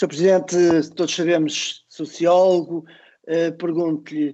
Sr. 0.00 0.08
Presidente, 0.08 0.90
todos 0.96 1.14
sabemos, 1.14 1.84
sociólogo, 1.86 2.86
uh, 3.28 3.52
pergunto-lhe 3.58 4.30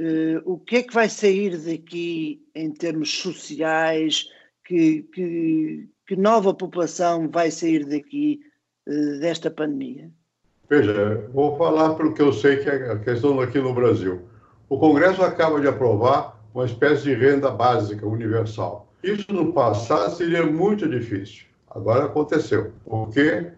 uh, 0.00 0.42
o 0.44 0.58
que 0.58 0.78
é 0.78 0.82
que 0.82 0.92
vai 0.92 1.08
sair 1.08 1.56
daqui 1.56 2.44
em 2.56 2.72
termos 2.72 3.16
sociais, 3.16 4.26
que, 4.64 5.02
que, 5.14 5.88
que 6.08 6.16
nova 6.16 6.52
população 6.52 7.28
vai 7.30 7.52
sair 7.52 7.84
daqui 7.84 8.40
uh, 8.88 9.20
desta 9.20 9.48
pandemia? 9.48 10.10
Veja, 10.68 11.30
vou 11.32 11.56
falar 11.56 11.94
pelo 11.94 12.12
que 12.12 12.22
eu 12.22 12.32
sei 12.32 12.56
que 12.56 12.68
é 12.68 12.90
a 12.90 12.98
questão 12.98 13.40
aqui 13.40 13.60
no 13.60 13.72
Brasil. 13.72 14.22
O 14.68 14.76
Congresso 14.76 15.22
acaba 15.22 15.60
de 15.60 15.68
aprovar 15.68 16.36
uma 16.52 16.64
espécie 16.64 17.04
de 17.04 17.14
renda 17.14 17.52
básica 17.52 18.04
universal. 18.04 18.92
Isso 19.04 19.32
no 19.32 19.52
passado 19.52 20.16
seria 20.16 20.44
muito 20.44 20.88
difícil. 20.88 21.44
Agora 21.70 22.06
aconteceu. 22.06 22.72
Por 22.84 23.08
quê? 23.10 23.52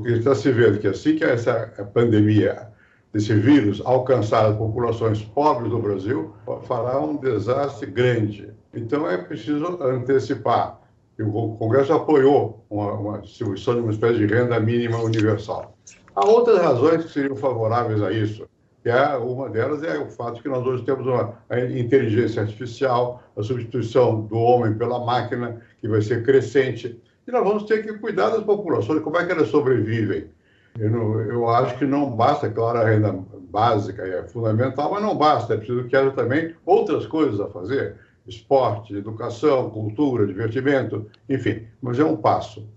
Porque 0.00 0.18
está 0.18 0.34
se 0.34 0.50
vendo 0.50 0.78
que 0.78 0.88
assim 0.88 1.16
que 1.16 1.24
essa 1.24 1.72
pandemia, 1.92 2.68
esse 3.14 3.32
vírus 3.34 3.80
alcançar 3.84 4.46
as 4.46 4.56
populações 4.56 5.22
pobres 5.22 5.70
do 5.70 5.78
Brasil, 5.78 6.34
fará 6.66 7.00
um 7.00 7.16
desastre 7.16 7.90
grande. 7.90 8.52
Então 8.74 9.08
é 9.08 9.16
preciso 9.16 9.80
antecipar. 9.80 10.80
O 11.20 11.56
Congresso 11.56 11.92
apoiou 11.92 12.64
uma, 12.68 12.92
uma 12.94 13.18
distribuição 13.20 13.74
de 13.74 13.80
uma 13.82 13.92
espécie 13.92 14.18
de 14.18 14.26
renda 14.26 14.58
mínima 14.58 14.98
universal. 14.98 15.76
Há 16.16 16.26
outras 16.26 16.58
razões 16.58 17.04
que 17.04 17.12
seriam 17.12 17.36
favoráveis 17.36 18.02
a 18.02 18.10
isso. 18.10 18.48
Que 18.82 18.90
é, 18.90 19.16
uma 19.16 19.48
delas 19.48 19.82
é 19.82 19.96
o 19.96 20.10
fato 20.10 20.42
que 20.42 20.48
nós 20.48 20.66
hoje 20.66 20.84
temos 20.84 21.06
uma 21.06 21.38
inteligência 21.74 22.42
artificial, 22.42 23.22
a 23.36 23.42
substituição 23.42 24.22
do 24.22 24.36
homem 24.36 24.74
pela 24.74 25.04
máquina, 25.04 25.62
que 25.80 25.88
vai 25.88 26.02
ser 26.02 26.24
crescente. 26.24 27.00
E 27.26 27.30
nós 27.30 27.42
vamos 27.42 27.62
ter 27.62 27.82
que 27.82 27.94
cuidar 27.94 28.28
das 28.28 28.42
populações, 28.42 29.02
como 29.02 29.16
é 29.16 29.24
que 29.24 29.32
elas 29.32 29.48
sobrevivem. 29.48 30.26
Eu, 30.78 30.90
não, 30.90 31.20
eu 31.20 31.48
acho 31.48 31.78
que 31.78 31.86
não 31.86 32.10
basta, 32.10 32.50
claro, 32.50 32.78
a 32.78 32.84
renda 32.84 33.18
básica 33.48 34.02
é 34.02 34.24
fundamental, 34.24 34.90
mas 34.90 35.02
não 35.02 35.16
basta, 35.16 35.54
é 35.54 35.56
preciso 35.56 35.84
que 35.84 35.96
haja 35.96 36.10
também 36.10 36.54
outras 36.66 37.06
coisas 37.06 37.40
a 37.40 37.48
fazer. 37.48 37.96
Esporte, 38.26 38.94
educação, 38.94 39.70
cultura, 39.70 40.26
divertimento, 40.26 41.06
enfim, 41.28 41.66
mas 41.80 41.98
é 41.98 42.04
um 42.04 42.16
passo. 42.16 42.68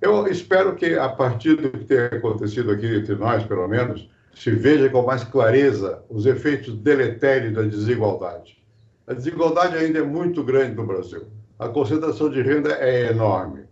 Eu 0.00 0.26
espero 0.28 0.76
que, 0.76 0.94
a 0.94 1.08
partir 1.08 1.56
do 1.56 1.70
que 1.70 1.84
tem 1.84 1.98
acontecido 1.98 2.70
aqui 2.70 2.86
entre 2.86 3.14
nós, 3.14 3.42
pelo 3.44 3.66
menos, 3.66 4.08
se 4.34 4.50
veja 4.50 4.88
com 4.90 5.02
mais 5.02 5.24
clareza 5.24 6.04
os 6.10 6.26
efeitos 6.26 6.76
deletérios 6.76 7.54
da 7.54 7.62
desigualdade. 7.62 8.58
A 9.06 9.14
desigualdade 9.14 9.76
ainda 9.76 10.00
é 10.00 10.02
muito 10.02 10.44
grande 10.44 10.76
no 10.76 10.86
Brasil. 10.86 11.26
A 11.58 11.68
concentração 11.68 12.28
de 12.28 12.42
renda 12.42 12.72
é 12.72 13.10
enorme 13.10 13.66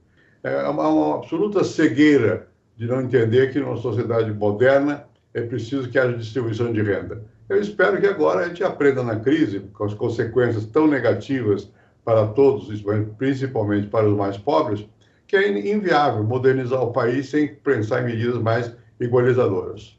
é 0.44 0.68
uma, 0.68 0.88
uma 0.88 1.14
absoluta 1.16 1.64
cegueira 1.64 2.46
de 2.76 2.86
não 2.86 3.00
entender 3.00 3.52
que 3.52 3.58
numa 3.58 3.78
sociedade 3.78 4.30
moderna 4.32 5.06
é 5.32 5.40
preciso 5.40 5.88
que 5.88 5.98
haja 5.98 6.16
distribuição 6.16 6.70
de 6.70 6.82
renda. 6.82 7.24
Eu 7.48 7.60
espero 7.60 7.98
que 7.98 8.06
agora 8.06 8.40
a 8.40 8.48
gente 8.48 8.62
aprenda 8.62 9.02
na 9.02 9.18
crise, 9.18 9.60
com 9.72 9.84
as 9.84 9.94
consequências 9.94 10.66
tão 10.66 10.86
negativas 10.86 11.70
para 12.04 12.26
todos, 12.28 12.82
principalmente 13.16 13.88
para 13.88 14.08
os 14.08 14.16
mais 14.16 14.36
pobres, 14.36 14.86
que 15.26 15.36
é 15.36 15.72
inviável 15.74 16.22
modernizar 16.22 16.82
o 16.82 16.92
país 16.92 17.30
sem 17.30 17.54
pensar 17.54 18.02
em 18.02 18.06
medidas 18.06 18.40
mais 18.40 18.74
igualizadoras. 19.00 19.98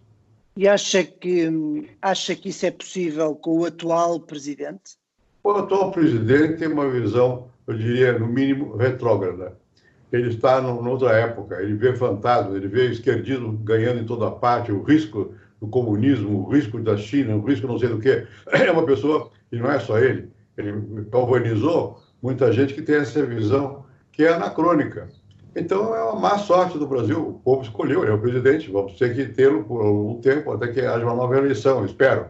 E 0.55 0.67
acha 0.67 1.03
que, 1.03 1.89
acha 2.01 2.35
que 2.35 2.49
isso 2.49 2.65
é 2.65 2.71
possível 2.71 3.35
com 3.35 3.59
o 3.59 3.65
atual 3.65 4.19
presidente? 4.19 4.97
O 5.43 5.51
atual 5.51 5.91
presidente 5.91 6.59
tem 6.59 6.67
uma 6.67 6.89
visão, 6.89 7.47
eu 7.67 7.75
diria, 7.75 8.17
no 8.17 8.27
mínimo, 8.27 8.77
retrógrada 8.77 9.57
ele 10.15 10.29
está 10.29 10.61
noutra 10.61 11.11
época, 11.11 11.61
ele 11.61 11.73
vê 11.73 11.93
fantasmas, 11.93 12.55
ele 12.55 12.67
vê 12.67 12.87
esquerdismo 12.87 13.53
ganhando 13.57 13.99
em 13.99 14.05
toda 14.05 14.31
parte, 14.31 14.71
o 14.71 14.81
risco 14.81 15.33
do 15.59 15.67
comunismo, 15.67 16.39
o 16.39 16.49
risco 16.49 16.79
da 16.79 16.95
China, 16.95 17.35
o 17.35 17.45
risco 17.45 17.67
não 17.67 17.77
sei 17.77 17.89
do 17.89 17.99
que. 17.99 18.25
É 18.51 18.71
uma 18.71 18.85
pessoa, 18.85 19.29
e 19.51 19.57
não 19.57 19.69
é 19.69 19.79
só 19.79 19.99
ele, 19.99 20.29
ele 20.57 20.71
galvanizou 21.11 22.01
muita 22.21 22.51
gente 22.51 22.73
que 22.73 22.81
tem 22.81 22.95
essa 22.95 23.25
visão 23.25 23.85
que 24.11 24.23
é 24.23 24.33
anacrônica. 24.33 25.09
Então 25.55 25.95
é 25.95 26.03
uma 26.03 26.19
má 26.19 26.37
sorte 26.37 26.77
do 26.77 26.87
Brasil, 26.87 27.29
o 27.29 27.33
povo 27.39 27.63
escolheu, 27.63 28.01
ele 28.01 28.11
é 28.11 28.13
o 28.13 28.19
presidente, 28.19 28.71
vamos 28.71 28.97
ter 28.97 29.15
que 29.15 29.25
tê-lo 29.25 29.63
por 29.63 29.85
algum 29.85 30.19
tempo, 30.21 30.51
até 30.51 30.67
que 30.67 30.81
haja 30.81 31.05
uma 31.05 31.15
nova 31.15 31.37
eleição, 31.37 31.85
espero. 31.85 32.27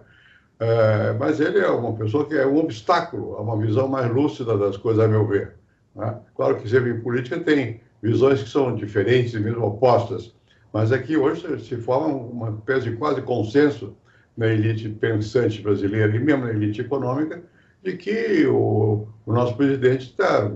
É, 0.59 1.13
mas 1.19 1.39
ele 1.39 1.59
é 1.59 1.67
uma 1.67 1.93
pessoa 1.93 2.25
que 2.25 2.35
é 2.35 2.45
um 2.45 2.57
obstáculo 2.57 3.35
a 3.35 3.41
uma 3.41 3.57
visão 3.57 3.87
mais 3.87 4.09
lúcida 4.11 4.57
das 4.57 4.77
coisas, 4.77 5.03
a 5.03 5.07
meu 5.07 5.27
ver. 5.27 5.55
Né? 5.95 6.17
Claro 6.35 6.57
que 6.57 6.69
sempre 6.69 6.91
em 6.91 7.01
política 7.01 7.39
tem 7.39 7.81
visões 8.05 8.43
que 8.43 8.49
são 8.49 8.75
diferentes 8.75 9.33
e 9.33 9.39
mesmo 9.39 9.65
opostas, 9.65 10.33
mas 10.71 10.91
aqui 10.91 11.17
hoje 11.17 11.59
se 11.63 11.75
forma 11.77 12.07
uma 12.07 12.49
espécie 12.51 12.91
de 12.91 12.97
quase 12.97 13.21
consenso 13.21 13.95
na 14.37 14.47
elite 14.47 14.89
pensante 14.89 15.61
brasileira 15.61 16.15
e 16.15 16.19
mesmo 16.19 16.45
na 16.45 16.51
elite 16.51 16.81
econômica 16.81 17.41
de 17.83 17.97
que 17.97 18.45
o, 18.45 19.07
o 19.25 19.33
nosso 19.33 19.55
presidente 19.55 20.05
está 20.05 20.51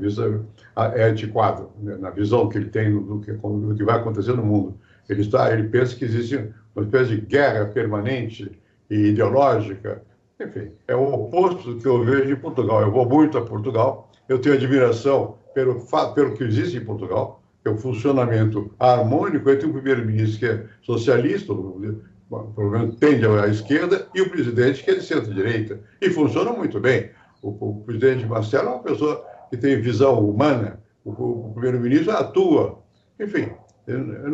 é 0.96 1.04
antiquado 1.06 1.72
né, 1.82 1.98
na 1.98 2.10
visão 2.10 2.50
que 2.50 2.58
ele 2.58 2.70
tem 2.70 2.92
do 2.92 3.20
que, 3.20 3.32
do 3.32 3.76
que 3.76 3.84
vai 3.84 3.98
acontecer 3.98 4.34
no 4.34 4.44
mundo. 4.44 4.78
Ele 5.08 5.22
está, 5.22 5.52
ele 5.52 5.70
pensa 5.70 5.96
que 5.96 6.06
existe 6.06 6.50
uma 6.76 6.86
espécie 6.86 7.16
de 7.16 7.22
guerra 7.22 7.66
permanente 7.66 8.52
e 8.90 8.96
ideológica. 9.08 10.04
Enfim, 10.40 10.72
é 10.88 10.96
o 10.96 11.14
oposto 11.14 11.74
do 11.74 11.82
que 11.82 11.88
eu 11.88 12.04
vejo 12.04 12.32
em 12.32 12.36
Portugal. 12.36 12.82
Eu 12.82 12.92
vou 12.92 13.08
muito 13.08 13.38
a 13.38 13.42
Portugal 13.42 14.10
eu 14.30 14.40
tenho 14.40 14.56
admiração 14.56 15.38
pelo, 15.56 15.84
pelo 16.14 16.36
que 16.36 16.44
existe 16.44 16.78
em 16.78 16.86
Portugal, 16.86 17.39
o 17.68 17.78
funcionamento 17.78 18.74
harmônico 18.80 19.50
entre 19.50 19.68
o 19.68 19.74
primeiro-ministro, 19.74 20.40
que 20.40 20.46
é 20.46 20.66
socialista, 20.82 21.54
pelo 21.54 22.70
menos 22.72 22.96
tende 22.96 23.26
à 23.26 23.48
esquerda, 23.48 24.08
e 24.14 24.22
o 24.22 24.30
presidente, 24.30 24.84
que 24.84 24.92
é 24.92 24.96
de 24.96 25.04
centro-direita. 25.04 25.80
E 26.02 26.10
funciona 26.10 26.52
muito 26.52 26.80
bem. 26.80 27.10
O, 27.42 27.50
o, 27.50 27.84
presidente 27.86 28.26
Marcelo 28.26 28.68
é 28.68 28.72
uma 28.72 28.84
pessoa 28.84 29.26
que 29.50 29.58
tem 29.58 29.82
visão 29.82 30.20
humana, 30.20 30.80
o, 31.04 31.12
o 31.12 31.52
primeiro-ministro 31.54 32.12
atua. 32.12 32.80
Enfim, 33.20 33.50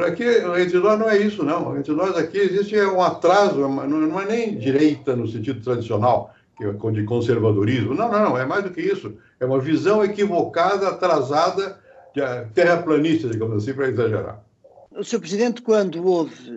aqui, 0.05 0.23
entre 0.59 0.79
nós 0.79 0.99
não 0.99 1.09
é 1.09 1.17
isso, 1.17 1.43
não. 1.43 1.77
Entre 1.77 1.93
nós 1.93 2.15
aqui 2.17 2.37
existe 2.37 2.79
um 2.81 3.01
atraso, 3.01 3.59
não 3.67 4.21
é 4.21 4.25
nem 4.25 4.57
direita 4.57 5.15
no 5.15 5.27
sentido 5.27 5.61
tradicional, 5.61 6.33
de 6.93 7.03
conservadorismo. 7.03 7.93
Não, 7.93 8.11
não, 8.11 8.29
não, 8.29 8.37
é 8.37 8.45
mais 8.45 8.63
do 8.63 8.71
que 8.71 8.81
isso. 8.81 9.15
É 9.39 9.45
uma 9.45 9.59
visão 9.59 10.03
equivocada, 10.03 10.87
atrasada, 10.87 11.79
terraplanista, 12.53 13.29
digamos 13.29 13.63
assim, 13.63 13.73
para 13.73 13.89
exagerar. 13.89 14.45
O 14.91 15.03
Sr. 15.03 15.19
Presidente, 15.19 15.61
quando 15.61 16.05
houve 16.05 16.51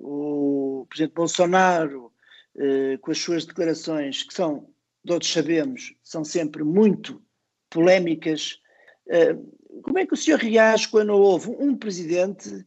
o 0.00 0.86
Presidente 0.88 1.14
Bolsonaro 1.14 2.12
eh, 2.56 2.98
com 3.00 3.10
as 3.10 3.18
suas 3.18 3.44
declarações, 3.44 4.22
que 4.22 4.34
são, 4.34 4.68
todos 5.06 5.32
sabemos, 5.32 5.94
são 6.02 6.24
sempre 6.24 6.62
muito 6.62 7.20
polémicas, 7.68 8.60
eh, 9.08 9.36
como 9.82 9.98
é 9.98 10.06
que 10.06 10.14
o 10.14 10.16
senhor 10.16 10.38
reage 10.38 10.88
quando 10.88 11.12
houve 11.14 11.48
um 11.48 11.76
Presidente 11.76 12.64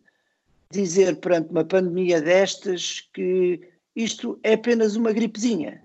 dizer 0.71 1.17
perante 1.17 1.51
uma 1.51 1.63
pandemia 1.63 2.21
destas 2.21 3.07
que 3.13 3.61
isto 3.95 4.39
é 4.41 4.53
apenas 4.53 4.95
uma 4.95 5.11
gripezinha? 5.11 5.83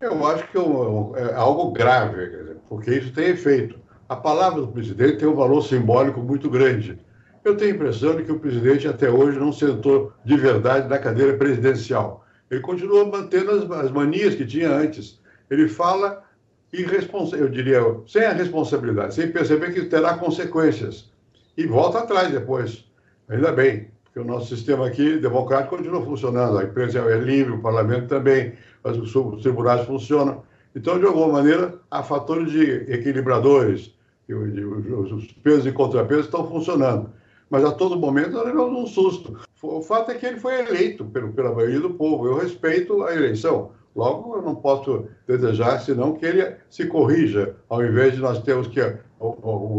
Eu 0.00 0.26
acho 0.26 0.50
que 0.50 0.58
é, 0.58 1.30
é 1.30 1.34
algo 1.34 1.70
grave, 1.72 2.56
porque 2.68 2.94
isso 2.94 3.12
tem 3.12 3.28
efeito. 3.28 3.78
A 4.08 4.16
palavra 4.16 4.62
do 4.62 4.68
presidente 4.68 5.18
tem 5.18 5.28
um 5.28 5.34
valor 5.34 5.60
simbólico 5.60 6.20
muito 6.20 6.48
grande. 6.48 6.98
Eu 7.44 7.58
tenho 7.58 7.72
a 7.72 7.74
impressão 7.74 8.16
de 8.16 8.24
que 8.24 8.32
o 8.32 8.38
presidente 8.38 8.88
até 8.88 9.10
hoje 9.10 9.38
não 9.38 9.52
sentou 9.52 10.14
de 10.24 10.34
verdade 10.34 10.88
na 10.88 10.98
cadeira 10.98 11.36
presidencial. 11.36 12.24
Ele 12.50 12.60
continua 12.60 13.04
mantendo 13.04 13.50
as, 13.50 13.70
as 13.70 13.90
manias 13.90 14.34
que 14.34 14.46
tinha 14.46 14.70
antes. 14.70 15.20
Ele 15.50 15.68
fala 15.68 16.24
irresponsável, 16.72 17.44
eu 17.44 17.50
diria, 17.50 17.80
sem 18.06 18.24
a 18.24 18.32
responsabilidade, 18.32 19.14
sem 19.14 19.30
perceber 19.30 19.74
que 19.74 19.84
terá 19.84 20.16
consequências. 20.16 21.12
E 21.54 21.66
volta 21.66 21.98
atrás 21.98 22.30
depois. 22.30 22.86
Ainda 23.28 23.52
bem, 23.52 23.90
porque 24.04 24.20
o 24.20 24.24
nosso 24.24 24.56
sistema 24.56 24.86
aqui 24.86 25.18
democrático 25.18 25.76
continua 25.76 26.02
funcionando. 26.02 26.56
A 26.56 26.64
imprensa 26.64 26.98
é 27.00 27.18
livre, 27.18 27.52
o 27.52 27.60
parlamento 27.60 28.06
também 28.06 28.54
os 28.82 29.42
tribunais 29.42 29.84
funcionam. 29.84 30.42
Então, 30.74 30.98
de 30.98 31.04
alguma 31.04 31.28
maneira, 31.28 31.74
há 31.90 32.02
fatores 32.02 32.50
de 32.50 32.62
equilibradores, 32.90 33.97
os 34.34 35.32
pesos 35.32 35.66
e 35.66 35.72
contrapesos 35.72 36.26
estão 36.26 36.48
funcionando. 36.48 37.10
Mas 37.50 37.64
a 37.64 37.72
todo 37.72 37.98
momento 37.98 38.32
nós 38.32 38.46
levamos 38.46 38.82
um 38.82 38.86
susto. 38.86 39.38
O 39.62 39.80
fato 39.80 40.10
é 40.10 40.14
que 40.14 40.26
ele 40.26 40.38
foi 40.38 40.60
eleito 40.60 41.04
pelo, 41.06 41.32
pela 41.32 41.54
maioria 41.54 41.80
do 41.80 41.90
povo. 41.90 42.26
Eu 42.26 42.36
respeito 42.36 43.02
a 43.02 43.14
eleição. 43.14 43.72
Logo, 43.96 44.36
eu 44.36 44.42
não 44.42 44.54
posso 44.54 45.06
desejar 45.26 45.80
senão 45.80 46.14
que 46.14 46.26
ele 46.26 46.54
se 46.68 46.86
corrija, 46.86 47.56
ao 47.68 47.84
invés 47.84 48.14
de 48.14 48.20
nós 48.20 48.40
termos 48.42 48.68
que 48.68 48.80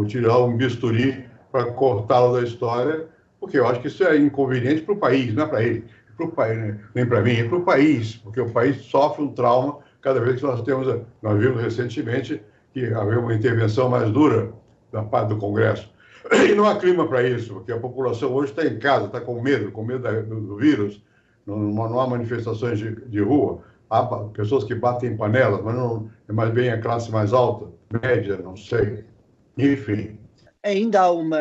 tirar 0.07 0.39
um 0.39 0.57
bisturi 0.57 1.25
para 1.51 1.71
cortá-lo 1.71 2.35
da 2.35 2.43
história, 2.43 3.07
porque 3.39 3.57
eu 3.57 3.67
acho 3.67 3.79
que 3.79 3.87
isso 3.87 4.03
é 4.03 4.17
inconveniente 4.17 4.81
para 4.81 4.93
o 4.93 4.97
país, 4.97 5.33
não 5.33 5.43
é 5.43 5.47
para 5.47 5.63
ele 5.63 5.85
para 6.19 6.27
o 6.27 6.31
país, 6.31 6.57
né? 6.57 6.79
nem 6.93 7.05
para 7.05 7.21
mim, 7.21 7.31
é 7.31 7.47
para 7.47 7.57
o 7.57 7.63
país, 7.63 8.17
porque 8.17 8.41
o 8.41 8.49
país 8.49 8.77
sofre 8.81 9.23
um 9.23 9.29
trauma 9.29 9.79
cada 10.01 10.19
vez 10.19 10.39
que 10.39 10.45
nós 10.45 10.61
temos, 10.61 10.87
nós 11.21 11.39
vimos 11.39 11.61
recentemente 11.61 12.41
que 12.73 12.85
havia 12.93 13.19
uma 13.19 13.33
intervenção 13.33 13.89
mais 13.89 14.11
dura 14.11 14.53
da 14.91 15.03
parte 15.03 15.29
do 15.29 15.37
Congresso. 15.37 15.89
E 16.49 16.53
não 16.53 16.65
há 16.65 16.77
clima 16.77 17.07
para 17.07 17.23
isso, 17.23 17.53
porque 17.53 17.71
a 17.71 17.79
população 17.79 18.33
hoje 18.33 18.51
está 18.51 18.65
em 18.65 18.77
casa, 18.77 19.05
está 19.05 19.21
com 19.21 19.41
medo, 19.41 19.71
com 19.71 19.83
medo 19.83 20.03
do, 20.23 20.41
do 20.41 20.57
vírus, 20.57 21.01
não, 21.45 21.57
não, 21.57 21.99
há 21.99 22.07
manifestações 22.07 22.77
de, 22.77 22.95
de, 23.07 23.19
rua. 23.19 23.63
Há 23.89 24.05
pessoas 24.33 24.63
que 24.63 24.75
batem 24.75 25.17
panelas, 25.17 25.61
mas 25.63 25.75
não 25.75 26.09
é 26.27 26.31
mais 26.31 26.51
bem 26.51 26.69
a 26.69 26.79
classe 26.79 27.09
mais 27.11 27.33
alta, 27.33 27.71
média, 28.03 28.37
não 28.37 28.55
sei. 28.55 29.03
Enfim. 29.57 30.19
Ainda 30.63 31.01
há 31.01 31.11
uma, 31.11 31.39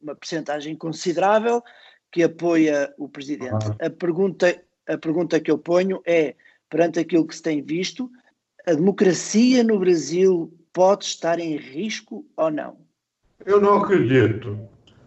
uma 0.00 0.14
percentagem 0.14 0.74
considerável 0.74 1.62
que 2.10 2.22
apoia 2.22 2.92
o 2.96 3.08
presidente. 3.08 3.66
Ah. 3.78 3.86
A, 3.86 3.90
pergunta, 3.90 4.58
a 4.88 4.96
pergunta 4.96 5.40
que 5.40 5.50
eu 5.50 5.58
ponho 5.58 6.00
é: 6.06 6.34
perante 6.70 6.98
aquilo 6.98 7.26
que 7.26 7.36
se 7.36 7.42
tem 7.42 7.60
visto, 7.62 8.10
a 8.66 8.74
democracia 8.74 9.64
no 9.64 9.78
Brasil 9.78 10.52
pode 10.72 11.04
estar 11.04 11.38
em 11.38 11.56
risco 11.56 12.24
ou 12.36 12.50
não? 12.50 12.76
Eu 13.44 13.60
não 13.60 13.82
acredito. 13.82 14.58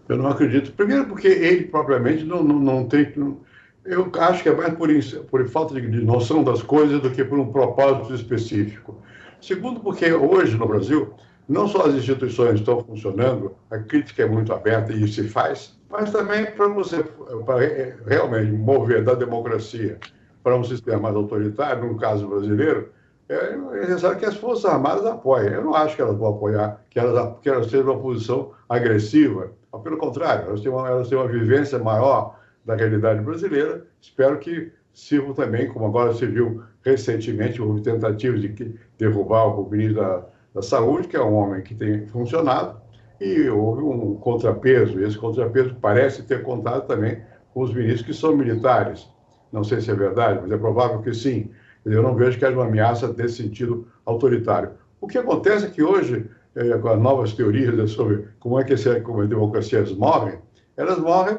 Eu 0.08 0.18
não 0.18 0.28
acredito. 0.28 0.72
Primeiro, 0.74 1.06
porque 1.08 1.28
ele 1.28 1.64
propriamente 1.66 2.24
não, 2.24 2.44
não, 2.44 2.60
não 2.60 2.88
tem. 2.88 3.12
Não, 3.16 3.40
eu 3.86 4.12
acho 4.20 4.44
que 4.44 4.50
é 4.50 4.56
mais 4.56 4.74
por, 4.74 4.90
por 5.30 5.48
falta 5.48 5.80
de, 5.80 5.90
de 5.90 6.02
noção 6.02 6.44
das 6.44 6.62
coisas 6.62 7.02
do 7.02 7.10
que 7.10 7.24
por 7.24 7.40
um 7.40 7.52
propósito 7.52 8.14
específico. 8.14 9.02
Segundo, 9.42 9.80
porque 9.80 10.12
hoje 10.12 10.58
no 10.58 10.68
Brasil, 10.68 11.14
não 11.48 11.68
só 11.68 11.86
as 11.86 11.96
instituições 11.96 12.60
estão 12.60 12.84
funcionando, 12.84 13.56
a 13.70 13.78
crítica 13.78 14.24
é 14.24 14.28
muito 14.28 14.52
aberta 14.54 14.92
e 14.92 15.08
se 15.08 15.28
faz, 15.28 15.80
mas 15.90 16.12
também 16.12 16.46
para 16.46 16.68
você 16.68 17.04
para 17.46 17.60
realmente 18.08 18.52
mover 18.52 19.04
da 19.04 19.14
democracia 19.14 20.00
para 20.44 20.56
um 20.56 20.64
sistema 20.64 21.00
mais 21.00 21.16
autoritário, 21.16 21.86
no 21.86 21.98
caso 21.98 22.28
brasileiro, 22.28 22.90
é 23.28 23.58
necessário 23.58 24.18
que 24.18 24.26
as 24.26 24.36
Forças 24.36 24.66
Armadas 24.66 25.06
apoiem. 25.06 25.54
Eu 25.54 25.64
não 25.64 25.74
acho 25.74 25.96
que 25.96 26.02
elas 26.02 26.18
vão 26.18 26.30
apoiar, 26.30 26.82
que 26.90 27.00
elas, 27.00 27.40
que 27.42 27.50
elas 27.50 27.70
sejam 27.70 27.94
uma 27.94 28.02
posição 28.02 28.52
agressiva. 28.70 29.52
Pelo 29.84 29.98
contrário, 29.98 30.48
elas 30.48 30.62
têm, 30.62 30.72
uma, 30.72 30.88
elas 30.88 31.10
têm 31.10 31.18
uma 31.18 31.28
vivência 31.28 31.80
maior 31.80 32.40
da 32.64 32.76
realidade 32.76 33.22
brasileira. 33.22 33.86
Espero 34.00 34.38
que 34.40 34.72
sirvam 34.94 35.34
também, 35.34 35.68
como 35.68 35.86
agora 35.86 36.14
se 36.14 36.26
viu 36.26 36.64
recentemente, 36.84 37.62
houve 37.62 37.82
tentativas 37.82 38.42
de 38.42 38.80
derrubar 38.98 39.48
o 39.60 39.70
ministro 39.70 40.02
da, 40.02 40.26
da 40.54 40.62
Saúde, 40.62 41.08
que 41.08 41.18
é 41.18 41.22
um 41.22 41.34
homem 41.34 41.62
que 41.62 41.76
tem 41.76 42.08
funcionado, 42.08 42.80
e 43.20 43.50
houve 43.50 43.82
um 43.82 44.16
contrapeso. 44.16 45.00
Esse 45.02 45.18
contrapeso 45.18 45.76
parece 45.82 46.24
ter 46.24 46.44
contado 46.44 46.88
também 46.88 47.22
com 47.54 47.62
os 47.62 47.74
ministros 47.74 48.04
que 48.04 48.14
são 48.14 48.36
militares. 48.36 49.10
Não 49.52 49.64
sei 49.64 49.82
se 49.82 49.90
é 49.90 49.96
verdade, 49.96 50.40
mas 50.42 50.52
é 50.52 50.58
provável 50.58 51.02
que 51.02 51.14
sim. 51.14 51.50
Eu 51.86 52.02
não 52.02 52.16
vejo 52.16 52.40
que 52.40 52.46
haja 52.46 52.56
uma 52.56 52.66
ameaça 52.66 53.08
desse 53.08 53.44
sentido 53.44 53.88
autoritário. 54.06 54.72
O 55.00 55.08
que 55.08 55.18
acontece 55.18 55.66
é 55.68 55.70
que 55.70 55.84
hoje, 55.84 56.26
eh, 56.56 56.78
com 56.80 56.90
as 56.90 57.00
novas 57.00 57.34
teorias 57.34 57.92
sobre 57.92 58.28
como 58.40 58.60
é 58.60 58.64
que 58.64 58.76
como 59.02 59.22
as 59.22 59.30
democracias 59.30 59.92
morrem, 59.94 60.40
elas 60.76 60.98
morrem 60.98 61.38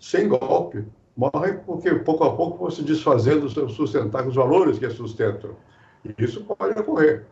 sem 0.00 0.28
golpe. 0.28 0.84
Morrem 1.16 1.58
porque, 1.66 1.94
pouco 1.96 2.24
a 2.24 2.34
pouco, 2.34 2.58
vão 2.58 2.70
se 2.70 2.82
desfazendo, 2.82 3.48
sustentar 3.68 4.26
os 4.26 4.34
valores 4.34 4.78
que 4.78 4.86
as 4.86 4.94
sustentam. 4.94 5.50
E 6.04 6.24
isso 6.24 6.42
pode 6.44 6.78
ocorrer. 6.78 7.24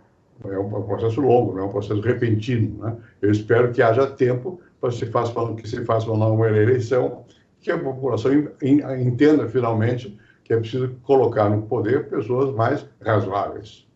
É 0.45 0.59
um 0.59 0.83
processo 0.83 1.21
longo, 1.21 1.55
não 1.55 1.61
é 1.61 1.65
um 1.65 1.71
processo 1.71 2.01
repentino. 2.01 2.85
Né? 2.85 2.97
Eu 3.23 3.31
espero 3.31 3.73
que 3.73 3.83
haja 3.83 4.07
tempo 4.07 4.61
para 4.81 4.91
se 4.91 5.07
faça, 5.07 5.33
que 5.55 5.69
se 5.69 5.85
faça 5.85 6.11
uma 6.11 6.49
eleição, 6.49 7.25
que 7.61 7.71
a 7.71 7.79
população 7.79 8.33
entenda 8.63 9.47
finalmente 9.49 10.19
que 10.51 10.55
é 10.55 10.59
preciso 10.59 10.97
colocar 11.05 11.49
no 11.49 11.63
poder 11.63 12.09
pessoas 12.09 12.53
mais 12.53 12.85
razoáveis. 13.01 13.87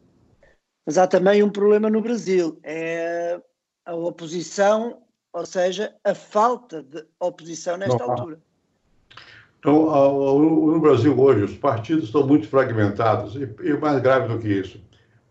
Mas 0.87 0.97
há 0.97 1.05
também 1.05 1.43
um 1.43 1.51
problema 1.51 1.91
no 1.91 2.01
Brasil, 2.01 2.61
é 2.62 3.41
a 3.85 3.97
oposição, 3.97 5.03
ou 5.33 5.45
seja, 5.45 5.93
a 6.05 6.15
falta 6.15 6.81
de 6.81 7.05
oposição 7.19 7.77
nesta 7.77 7.99
Não, 7.99 8.09
altura. 8.09 8.39
Então, 9.59 10.39
no 10.39 10.79
Brasil 10.79 11.19
hoje, 11.19 11.43
os 11.43 11.56
partidos 11.56 12.05
estão 12.05 12.25
muito 12.25 12.47
fragmentados, 12.47 13.35
e, 13.35 13.75
mais 13.75 14.01
grave 14.01 14.33
do 14.33 14.39
que 14.39 14.47
isso, 14.47 14.81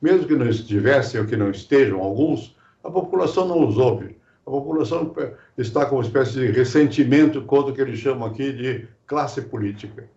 mesmo 0.02 0.28
que 0.28 0.36
não 0.36 0.50
estivessem 0.50 1.22
ou 1.22 1.26
que 1.26 1.38
não 1.38 1.52
estejam 1.52 2.02
alguns, 2.02 2.54
a 2.84 2.92
população 2.92 3.48
não 3.48 3.66
os 3.66 3.78
ouve. 3.78 4.18
A 4.46 4.52
população 4.52 5.16
está 5.58 5.86
com 5.86 5.96
uma 5.96 6.04
espécie 6.04 6.34
de 6.34 6.48
ressentimento 6.48 7.42
contra 7.44 7.72
o 7.72 7.74
que 7.74 7.80
eles 7.80 7.98
chamam 7.98 8.28
aqui 8.28 8.52
de 8.52 8.90
classe 9.08 9.42
política. 9.44 10.10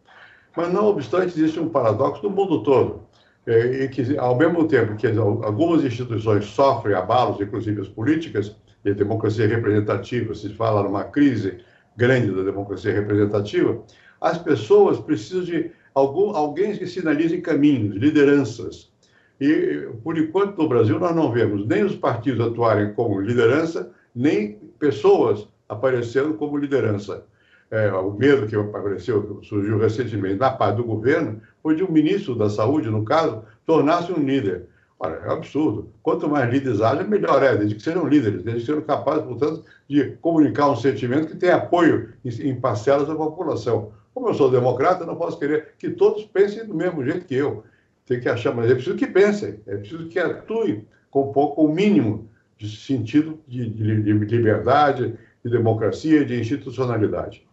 Mas, 0.56 0.73
não 0.73 0.87
obstante, 0.87 1.38
existe 1.38 1.61
um 1.61 1.69
paradoxo 1.69 2.23
no 2.23 2.31
mundo 2.31 2.62
todo, 2.62 3.03
é, 3.47 3.85
e 3.85 3.88
que, 3.88 4.17
ao 4.17 4.37
mesmo 4.37 4.67
tempo 4.67 4.97
que 4.97 5.06
algumas 5.06 5.85
instituições 5.85 6.47
sofrem 6.47 6.97
abalos, 6.97 7.41
inclusive 7.41 7.82
as 7.82 7.88
políticas, 7.88 8.56
e 8.85 8.91
a 8.91 8.94
democracia 8.94 9.47
representativa, 9.49 10.35
se 10.35 10.49
fala 10.50 10.82
numa 10.82 11.05
crise 11.05 11.58
grande 11.97 12.31
da 12.31 12.43
democracia 12.43 12.93
representativa, 12.93 13.82
as 14.20 14.38
pessoas 14.38 14.99
precisam 15.00 15.43
de 15.43 15.70
algum, 15.93 16.31
alguém 16.37 16.76
que 16.76 16.87
sinalize 16.87 17.41
caminhos, 17.41 17.97
lideranças. 17.97 18.93
E, 19.41 19.88
por 20.05 20.17
enquanto, 20.17 20.56
no 20.56 20.69
Brasil, 20.69 20.99
nós 20.99 21.14
não 21.14 21.32
vemos 21.32 21.67
nem 21.67 21.85
os 21.85 21.97
partidos 21.97 22.47
atuarem 22.47 22.93
como 22.94 23.20
liderança, 23.20 23.93
nem 24.14 24.58
pessoas 24.79 25.49
aparecendo 25.69 26.35
como 26.35 26.56
liderança 26.56 27.26
é, 27.71 27.93
o 27.93 28.13
medo 28.13 28.47
que 28.47 28.57
apareceu, 28.57 29.41
surgiu 29.43 29.79
recentemente 29.79 30.37
na 30.37 30.51
parte 30.51 30.77
do 30.77 30.85
governo, 30.85 31.41
foi 31.63 31.75
de 31.75 31.83
um 31.83 31.91
ministro 31.91 32.35
da 32.35 32.49
Saúde, 32.49 32.91
no 32.91 33.05
caso, 33.05 33.43
tornar-se 33.65 34.13
um 34.13 34.23
líder. 34.23 34.69
Olha, 34.99 35.17
é 35.17 35.29
um 35.29 35.33
absurdo. 35.33 35.91
Quanto 36.03 36.29
mais 36.29 36.51
líderes 36.51 36.81
haja, 36.81 37.03
melhor 37.05 37.43
é, 37.43 37.57
desde 37.57 37.75
que 37.75 37.83
sejam 37.83 38.07
líderes, 38.07 38.43
desde 38.43 38.61
que 38.61 38.67
sejam 38.67 38.83
capazes, 38.83 39.25
portanto, 39.25 39.65
de 39.89 40.17
comunicar 40.23 40.71
um 40.71 40.77
sentimento 40.77 41.29
que 41.29 41.37
tenha 41.37 41.57
apoio 41.57 42.11
em, 42.25 42.29
em 42.49 42.61
parcelas 42.61 43.07
da 43.07 43.15
população. 43.15 43.93
Como 44.15 44.29
eu 44.29 44.35
sou 44.35 44.51
democrata, 44.51 45.05
não 45.05 45.17
posso 45.17 45.39
querer 45.39 45.75
que 45.79 45.91
todos 45.91 46.25
pensem 46.25 46.65
do 46.67 46.75
mesmo 46.75 47.05
jeito 47.05 47.27
que 47.27 47.35
eu. 47.35 47.65
Tem 48.07 48.21
que 48.21 48.29
achar, 48.29 48.55
mas 48.55 48.71
é 48.71 48.75
preciso 48.75 48.97
que 48.97 49.07
pensem, 49.07 49.61
é 49.67 49.77
preciso 49.77 50.09
que 50.09 50.19
atuem 50.19 50.87
com 51.11 51.29
um 51.29 51.33
pouco, 51.33 51.63
o 51.63 51.69
mínimo 51.69 52.29
de 52.57 52.75
sentido 52.75 53.39
de, 53.47 53.69
de, 53.69 54.03
de 54.03 54.13
liberdade, 54.13 55.19
de 55.45 55.51
democracia, 55.51 56.25
de 56.25 56.41
institucionalidade. 56.41 57.47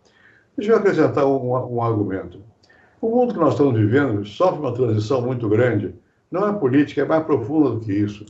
Deixa 0.56 0.72
eu 0.72 0.78
acrescentar 0.78 1.26
um, 1.26 1.76
um 1.76 1.82
argumento. 1.82 2.40
O 3.02 3.10
mundo 3.10 3.34
que 3.34 3.40
nós 3.40 3.54
estamos 3.54 3.74
vivendo 3.74 4.24
sofre 4.24 4.60
uma 4.60 4.74
transição 4.74 5.22
muito 5.22 5.50
grande. 5.50 5.96
Não 6.30 6.48
é 6.48 6.54
política, 6.54 7.02
é 7.02 7.06
mais 7.06 7.24
profunda 7.26 7.72
do 7.72 7.80
que 7.80 7.92
isso. 7.92 8.26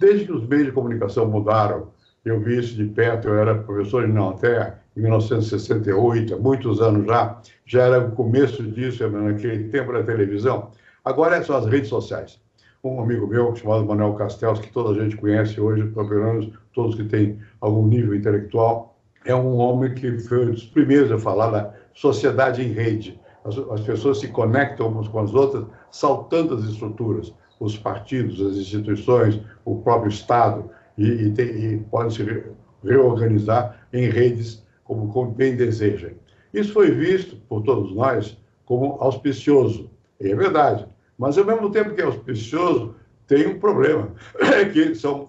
Desde 0.00 0.26
que 0.26 0.32
os 0.32 0.46
meios 0.46 0.66
de 0.66 0.72
comunicação 0.72 1.26
mudaram, 1.26 1.88
eu 2.24 2.40
vi 2.40 2.58
isso 2.58 2.74
de 2.74 2.84
perto, 2.84 3.28
eu 3.28 3.38
era 3.38 3.54
professor 3.54 4.04
em 4.04 4.12
Nanterre, 4.12 4.72
em 4.96 5.02
1968, 5.02 6.34
há 6.34 6.36
muitos 6.36 6.82
anos 6.82 7.06
já, 7.06 7.40
já 7.64 7.82
era 7.84 8.00
o 8.00 8.10
começo 8.12 8.62
disso, 8.62 9.08
naquele 9.08 9.68
tempo 9.68 9.92
da 9.92 10.02
televisão. 10.02 10.72
Agora 11.04 11.42
são 11.44 11.56
as 11.56 11.66
redes 11.66 11.88
sociais. 11.88 12.40
Um 12.82 13.00
amigo 13.00 13.26
meu, 13.26 13.54
chamado 13.54 13.86
Manuel 13.86 14.14
Castells, 14.14 14.58
que 14.58 14.72
toda 14.72 14.90
a 14.90 15.02
gente 15.02 15.16
conhece 15.16 15.60
hoje, 15.60 15.86
pelo 15.86 16.08
menos 16.08 16.50
todos 16.72 16.96
que 16.96 17.04
têm 17.04 17.38
algum 17.60 17.86
nível 17.86 18.14
intelectual, 18.14 18.97
é 19.28 19.34
um 19.34 19.58
homem 19.58 19.92
que 19.94 20.18
foi 20.20 20.46
um 20.46 20.50
dos 20.52 20.64
primeiros 20.64 21.12
a 21.12 21.18
falar 21.18 21.50
da 21.50 21.74
sociedade 21.92 22.62
em 22.62 22.72
rede. 22.72 23.20
As, 23.44 23.58
as 23.58 23.80
pessoas 23.82 24.20
se 24.20 24.28
conectam 24.28 24.88
umas 24.88 25.06
com 25.06 25.20
as 25.20 25.34
outras, 25.34 25.66
saltando 25.90 26.54
as 26.54 26.64
estruturas, 26.64 27.34
os 27.60 27.76
partidos, 27.76 28.40
as 28.40 28.56
instituições, 28.56 29.38
o 29.66 29.82
próprio 29.82 30.08
Estado, 30.08 30.70
e, 30.96 31.06
e, 31.06 31.30
tem, 31.32 31.46
e 31.46 31.76
podem 31.90 32.10
se 32.10 32.22
re, 32.22 32.42
reorganizar 32.82 33.86
em 33.92 34.08
redes 34.08 34.64
como, 34.82 35.12
como 35.12 35.30
bem 35.30 35.54
desejem. 35.54 36.16
Isso 36.54 36.72
foi 36.72 36.90
visto 36.90 37.36
por 37.48 37.62
todos 37.62 37.94
nós 37.94 38.34
como 38.64 38.96
auspicioso, 38.98 39.90
e 40.18 40.30
é 40.30 40.34
verdade. 40.34 40.86
Mas, 41.18 41.36
ao 41.36 41.44
mesmo 41.44 41.70
tempo 41.70 41.94
que 41.94 42.00
é 42.00 42.04
auspicioso, 42.04 42.94
tem 43.26 43.46
um 43.46 43.58
problema, 43.58 44.10
que 44.72 44.94
são, 44.94 45.28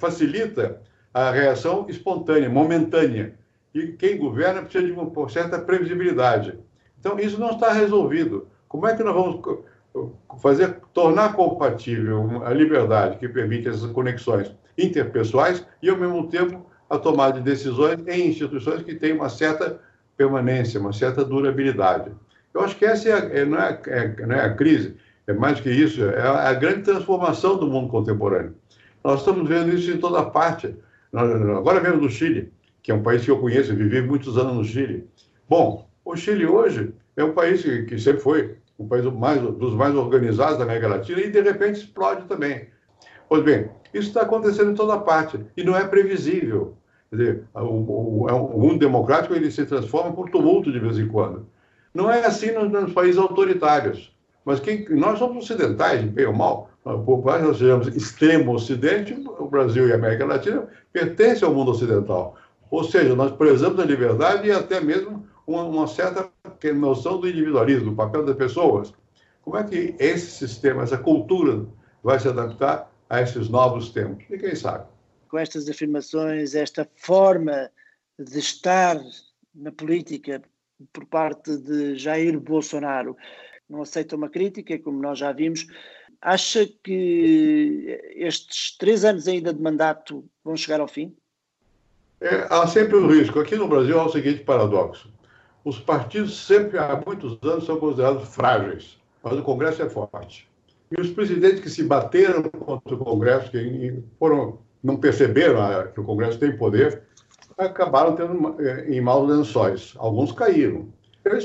facilita 0.00 0.82
a 1.12 1.30
reação 1.30 1.86
espontânea, 1.88 2.48
momentânea. 2.48 3.34
E 3.74 3.88
quem 3.88 4.18
governa 4.18 4.62
precisa 4.62 4.84
de 4.84 4.92
uma 4.92 5.28
certa 5.28 5.58
previsibilidade. 5.58 6.58
Então, 6.98 7.18
isso 7.18 7.38
não 7.38 7.50
está 7.50 7.72
resolvido. 7.72 8.48
Como 8.68 8.86
é 8.86 8.96
que 8.96 9.02
nós 9.02 9.14
vamos 9.14 9.40
fazer, 10.40 10.76
tornar 10.92 11.34
compatível 11.34 12.44
a 12.44 12.52
liberdade 12.52 13.18
que 13.18 13.28
permite 13.28 13.68
essas 13.68 13.90
conexões 13.92 14.52
interpessoais 14.76 15.64
e, 15.82 15.88
ao 15.88 15.96
mesmo 15.96 16.28
tempo, 16.28 16.66
a 16.88 16.98
tomada 16.98 17.34
de 17.34 17.42
decisões 17.42 17.98
em 18.06 18.28
instituições 18.28 18.82
que 18.82 18.94
têm 18.94 19.12
uma 19.12 19.28
certa 19.28 19.80
permanência, 20.16 20.80
uma 20.80 20.92
certa 20.92 21.24
durabilidade. 21.24 22.10
Eu 22.52 22.62
acho 22.62 22.76
que 22.76 22.84
essa 22.84 23.08
é, 23.08 23.40
é, 23.40 23.44
não, 23.44 23.58
é, 23.58 23.80
é, 23.86 24.26
não 24.26 24.34
é 24.34 24.44
a 24.44 24.54
crise, 24.54 24.96
é 25.26 25.32
mais 25.32 25.60
que 25.60 25.70
isso, 25.70 26.02
é 26.02 26.20
a, 26.20 26.48
a 26.48 26.54
grande 26.54 26.82
transformação 26.82 27.56
do 27.56 27.66
mundo 27.66 27.88
contemporâneo. 27.88 28.54
Nós 29.04 29.20
estamos 29.20 29.48
vendo 29.48 29.74
isso 29.74 29.90
em 29.90 29.98
toda 29.98 30.24
parte. 30.24 30.74
Agora 31.12 31.80
mesmo 31.80 32.00
do 32.00 32.10
Chile, 32.10 32.52
que 32.82 32.92
é 32.92 32.94
um 32.94 33.02
país 33.02 33.24
que 33.24 33.30
eu 33.30 33.38
conheço, 33.38 33.74
vivi 33.74 34.02
muitos 34.02 34.36
anos 34.36 34.54
no 34.54 34.64
Chile. 34.64 35.08
Bom, 35.48 35.88
o 36.04 36.16
Chile 36.16 36.46
hoje 36.46 36.92
é 37.16 37.24
um 37.24 37.32
país 37.32 37.62
que 37.62 37.98
sempre 37.98 38.20
foi 38.20 38.56
um 38.78 38.86
país 38.86 39.04
mais, 39.04 39.40
dos 39.40 39.74
mais 39.74 39.94
organizados 39.94 40.58
da 40.58 40.64
América 40.64 40.88
Latina 40.88 41.20
e 41.20 41.30
de 41.30 41.40
repente 41.40 41.80
explode 41.80 42.26
também. 42.26 42.68
Pois 43.28 43.42
bem, 43.42 43.70
isso 43.92 44.08
está 44.08 44.22
acontecendo 44.22 44.70
em 44.70 44.74
toda 44.74 44.98
parte 44.98 45.40
e 45.56 45.64
não 45.64 45.76
é 45.76 45.86
previsível. 45.86 46.76
Quer 47.10 47.16
dizer, 47.16 47.44
o, 47.54 47.60
o, 47.60 48.26
o, 48.26 48.56
o 48.56 48.60
mundo 48.60 48.78
democrático 48.78 49.34
ele 49.34 49.50
se 49.50 49.64
transforma 49.66 50.12
por 50.12 50.30
tumulto 50.30 50.70
de 50.70 50.78
vez 50.78 50.98
em 50.98 51.08
quando. 51.08 51.46
Não 51.92 52.10
é 52.10 52.24
assim 52.24 52.52
nos, 52.52 52.70
nos 52.70 52.92
países 52.92 53.18
autoritários. 53.18 54.14
Mas 54.44 54.60
quem, 54.60 54.88
nós 54.90 55.18
somos 55.18 55.44
ocidentais, 55.44 56.02
bem 56.04 56.26
ou 56.26 56.32
mal, 56.32 56.70
por 56.82 57.24
mais 57.24 57.42
nós 57.42 57.58
sejamos 57.58 57.88
extremo 57.88 58.54
ocidente, 58.54 59.12
o 59.12 59.46
Brasil 59.46 59.88
e 59.88 59.92
a 59.92 59.96
América 59.96 60.24
Latina 60.24 60.66
pertencem 60.92 61.46
ao 61.46 61.54
mundo 61.54 61.70
ocidental. 61.70 62.36
Ou 62.70 62.84
seja, 62.84 63.14
nós 63.14 63.32
prezamos 63.32 63.78
a 63.80 63.84
liberdade 63.84 64.48
e 64.48 64.52
até 64.52 64.80
mesmo 64.80 65.26
uma, 65.46 65.64
uma 65.64 65.86
certa 65.86 66.30
noção 66.74 67.20
do 67.20 67.28
individualismo, 67.28 67.90
do 67.90 67.96
papel 67.96 68.24
das 68.24 68.36
pessoas. 68.36 68.92
Como 69.42 69.56
é 69.56 69.64
que 69.64 69.94
esse 69.98 70.46
sistema, 70.46 70.82
essa 70.82 70.98
cultura 70.98 71.66
vai 72.02 72.18
se 72.20 72.28
adaptar 72.28 72.90
a 73.08 73.22
esses 73.22 73.48
novos 73.48 73.90
tempos? 73.90 74.24
Ninguém 74.28 74.54
sabe. 74.54 74.86
Com 75.28 75.38
estas 75.38 75.68
afirmações, 75.68 76.54
esta 76.54 76.88
forma 76.96 77.70
de 78.18 78.38
estar 78.38 78.98
na 79.54 79.72
política 79.72 80.42
por 80.92 81.06
parte 81.06 81.56
de 81.56 81.96
Jair 81.96 82.38
Bolsonaro, 82.38 83.16
não 83.68 83.82
aceita 83.82 84.16
uma 84.16 84.28
crítica, 84.28 84.78
como 84.78 85.00
nós 85.00 85.18
já 85.18 85.32
vimos. 85.32 85.66
Acha 86.20 86.66
que 86.82 88.00
estes 88.14 88.76
três 88.76 89.04
anos 89.04 89.28
ainda 89.28 89.52
de 89.52 89.60
mandato 89.60 90.24
vão 90.42 90.56
chegar 90.56 90.80
ao 90.80 90.88
fim? 90.88 91.14
É, 92.20 92.46
há 92.50 92.66
sempre 92.66 92.96
um 92.96 93.06
risco. 93.06 93.38
Aqui 93.38 93.54
no 93.54 93.68
Brasil 93.68 93.98
há 94.00 94.06
o 94.06 94.12
seguinte 94.12 94.42
paradoxo: 94.42 95.12
os 95.64 95.78
partidos 95.78 96.36
sempre 96.46 96.78
há 96.78 97.00
muitos 97.04 97.38
anos 97.42 97.64
são 97.64 97.78
considerados 97.78 98.28
frágeis, 98.34 98.98
mas 99.22 99.38
o 99.38 99.42
Congresso 99.42 99.82
é 99.82 99.88
forte. 99.88 100.48
E 100.90 101.00
os 101.00 101.10
presidentes 101.10 101.60
que 101.60 101.70
se 101.70 101.84
bateram 101.84 102.42
contra 102.44 102.94
o 102.94 102.98
Congresso, 102.98 103.50
que 103.50 104.02
foram, 104.18 104.58
não 104.82 104.96
perceberam 104.96 105.60
ah, 105.60 105.86
que 105.86 106.00
o 106.00 106.04
Congresso 106.04 106.38
tem 106.38 106.56
poder, 106.56 107.02
acabaram 107.58 108.16
tendo 108.16 108.56
eh, 108.60 108.86
em 108.88 109.00
maus 109.00 109.28
lençóis. 109.28 109.94
Alguns 109.98 110.32
caíram. 110.32 110.88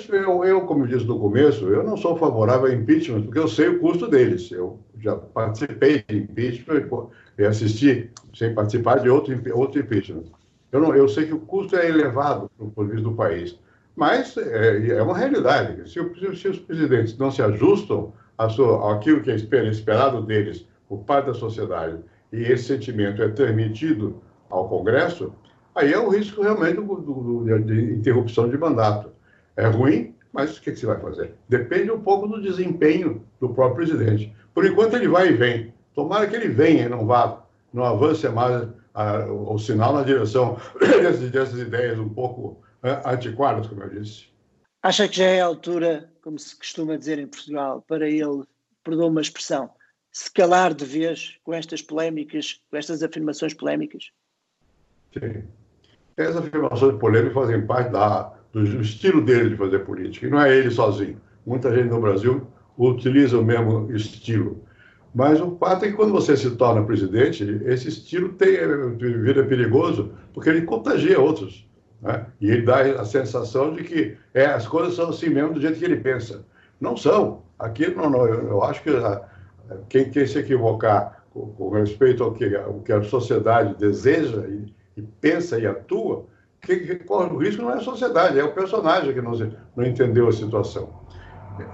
Eu, 0.09 0.45
eu, 0.45 0.61
como 0.61 0.87
disse 0.87 1.05
no 1.05 1.19
começo, 1.19 1.67
eu 1.67 1.83
não 1.83 1.97
sou 1.97 2.17
favorável 2.17 2.67
a 2.67 2.73
impeachment, 2.73 3.23
porque 3.23 3.39
eu 3.39 3.47
sei 3.47 3.67
o 3.67 3.79
custo 3.79 4.07
deles. 4.07 4.51
Eu 4.51 4.79
já 4.99 5.15
participei 5.15 6.03
de 6.07 6.17
impeachment 6.17 7.09
e 7.37 7.43
assisti, 7.43 8.09
sem 8.33 8.53
participar 8.53 8.99
de 8.99 9.09
outro, 9.09 9.35
outro 9.53 9.79
impeachment. 9.79 10.23
Eu, 10.71 10.81
não, 10.81 10.95
eu 10.95 11.07
sei 11.07 11.27
que 11.27 11.33
o 11.33 11.39
custo 11.39 11.75
é 11.75 11.87
elevado 11.87 12.49
para 12.57 12.83
o 12.83 12.87
vista 12.87 13.03
do 13.03 13.13
país, 13.13 13.59
mas 13.95 14.35
é, 14.37 14.87
é 14.89 15.01
uma 15.03 15.17
realidade. 15.17 15.91
Se, 15.91 15.99
se, 16.35 16.47
os 16.47 16.59
presidentes 16.59 17.17
não 17.17 17.29
se 17.29 17.41
ajustam 17.41 18.13
sua, 18.49 18.93
àquilo 18.93 19.21
que 19.21 19.31
é 19.31 19.35
esperado 19.35 20.21
deles 20.21 20.67
por 20.89 20.99
parte 20.99 21.27
da 21.27 21.33
sociedade 21.33 21.97
e 22.31 22.41
esse 22.41 22.63
sentimento 22.63 23.21
é 23.21 23.29
transmitido 23.29 24.21
ao 24.49 24.67
Congresso, 24.67 25.33
aí 25.75 25.93
é 25.93 25.99
o 25.99 26.09
risco 26.09 26.41
realmente 26.41 26.75
do, 26.75 26.95
do, 26.95 27.45
do, 27.45 27.59
de 27.59 27.93
interrupção 27.93 28.49
de 28.49 28.57
mandato. 28.57 29.11
É 29.55 29.67
ruim, 29.67 30.15
mas 30.31 30.57
o 30.57 30.61
que, 30.61 30.71
que 30.71 30.79
você 30.79 30.85
vai 30.85 30.99
fazer? 30.99 31.35
Depende 31.47 31.91
um 31.91 32.01
pouco 32.01 32.27
do 32.27 32.41
desempenho 32.41 33.25
do 33.39 33.53
próprio 33.53 33.85
presidente. 33.85 34.35
Por 34.53 34.65
enquanto 34.65 34.95
ele 34.95 35.07
vai 35.07 35.29
e 35.29 35.33
vem. 35.33 35.73
Tomara 35.93 36.27
que 36.27 36.35
ele 36.35 36.49
venha 36.49 36.85
e 36.85 36.89
não 36.89 37.05
vá, 37.05 37.45
não 37.71 37.83
avance 37.83 38.27
mais 38.29 38.67
a, 38.93 39.25
o 39.25 39.57
sinal 39.59 39.93
na 39.93 40.03
direção 40.03 40.57
dessas, 40.79 41.29
dessas 41.29 41.59
ideias 41.59 41.99
um 41.99 42.09
pouco 42.09 42.63
uh, 42.83 43.07
antiquadas, 43.07 43.67
como 43.67 43.83
eu 43.83 43.89
disse. 43.89 44.25
Acha 44.81 45.07
que 45.07 45.17
já 45.17 45.25
é 45.25 45.41
a 45.41 45.45
altura, 45.45 46.11
como 46.21 46.37
se 46.39 46.57
costuma 46.57 46.97
dizer 46.97 47.19
em 47.19 47.27
Portugal, 47.27 47.83
para 47.87 48.09
ele, 48.09 48.43
perdoa 48.83 49.07
uma 49.07 49.21
expressão, 49.21 49.69
se 50.11 50.31
calar 50.31 50.73
de 50.73 50.83
vez 50.83 51.39
com 51.43 51.53
estas 51.53 51.81
polémicas, 51.81 52.59
com 52.69 52.77
estas 52.77 53.01
afirmações 53.01 53.53
polémicas? 53.53 54.11
Sim. 55.13 55.43
Essas 56.17 56.37
afirmações 56.37 56.99
polêmicas 56.99 57.33
fazem 57.33 57.65
parte 57.65 57.91
da, 57.91 58.33
do 58.53 58.81
estilo 58.81 59.21
dele 59.21 59.49
de 59.49 59.57
fazer 59.57 59.79
política, 59.79 60.27
e 60.27 60.29
não 60.29 60.39
é 60.39 60.55
ele 60.55 60.69
sozinho. 60.69 61.19
Muita 61.45 61.73
gente 61.75 61.89
no 61.89 61.99
Brasil 61.99 62.47
utiliza 62.77 63.37
o 63.37 63.43
mesmo 63.43 63.91
estilo. 63.91 64.63
Mas 65.13 65.41
o 65.41 65.55
fato 65.57 65.85
é 65.85 65.89
que 65.89 65.95
quando 65.95 66.11
você 66.11 66.37
se 66.37 66.49
torna 66.51 66.83
presidente, 66.83 67.43
esse 67.65 67.89
estilo 67.89 68.29
tem, 68.29 68.57
vira 68.97 69.43
perigoso, 69.43 70.11
porque 70.33 70.49
ele 70.49 70.63
contagia 70.63 71.19
outros. 71.19 71.67
Né? 72.01 72.25
E 72.41 72.49
ele 72.49 72.63
dá 72.63 72.81
a 72.81 73.05
sensação 73.05 73.73
de 73.73 73.83
que 73.83 74.17
é, 74.33 74.45
as 74.45 74.67
coisas 74.67 74.95
são 74.95 75.09
assim 75.09 75.29
mesmo 75.29 75.53
do 75.53 75.61
jeito 75.61 75.77
que 75.77 75.85
ele 75.85 75.97
pensa. 75.97 76.45
Não 76.79 76.97
são. 76.97 77.43
Aqui, 77.59 77.87
não, 77.93 78.09
não, 78.09 78.25
eu 78.25 78.63
acho 78.63 78.81
que 78.81 78.89
a, 78.89 79.21
quem, 79.87 80.09
quem, 80.09 80.25
se 80.25 80.39
equivocar 80.39 81.23
com, 81.31 81.47
com, 81.53 81.69
respeito 81.69 82.23
ao 82.23 82.33
que, 82.33 82.55
ao 82.55 82.79
que 82.79 82.91
a 82.91 83.03
sociedade 83.03 83.75
deseja 83.77 84.45
e, 84.47 84.73
e 84.97 85.01
pensa 85.21 85.59
e 85.59 85.67
atua, 85.67 86.25
quem 86.65 86.97
corre 86.99 87.33
o 87.33 87.37
risco 87.37 87.61
não 87.61 87.71
é 87.71 87.75
a 87.75 87.81
sociedade, 87.81 88.39
é 88.39 88.43
o 88.43 88.53
personagem 88.53 89.13
que 89.13 89.21
não, 89.21 89.33
não 89.75 89.85
entendeu 89.85 90.27
a 90.27 90.31
situação. 90.31 90.89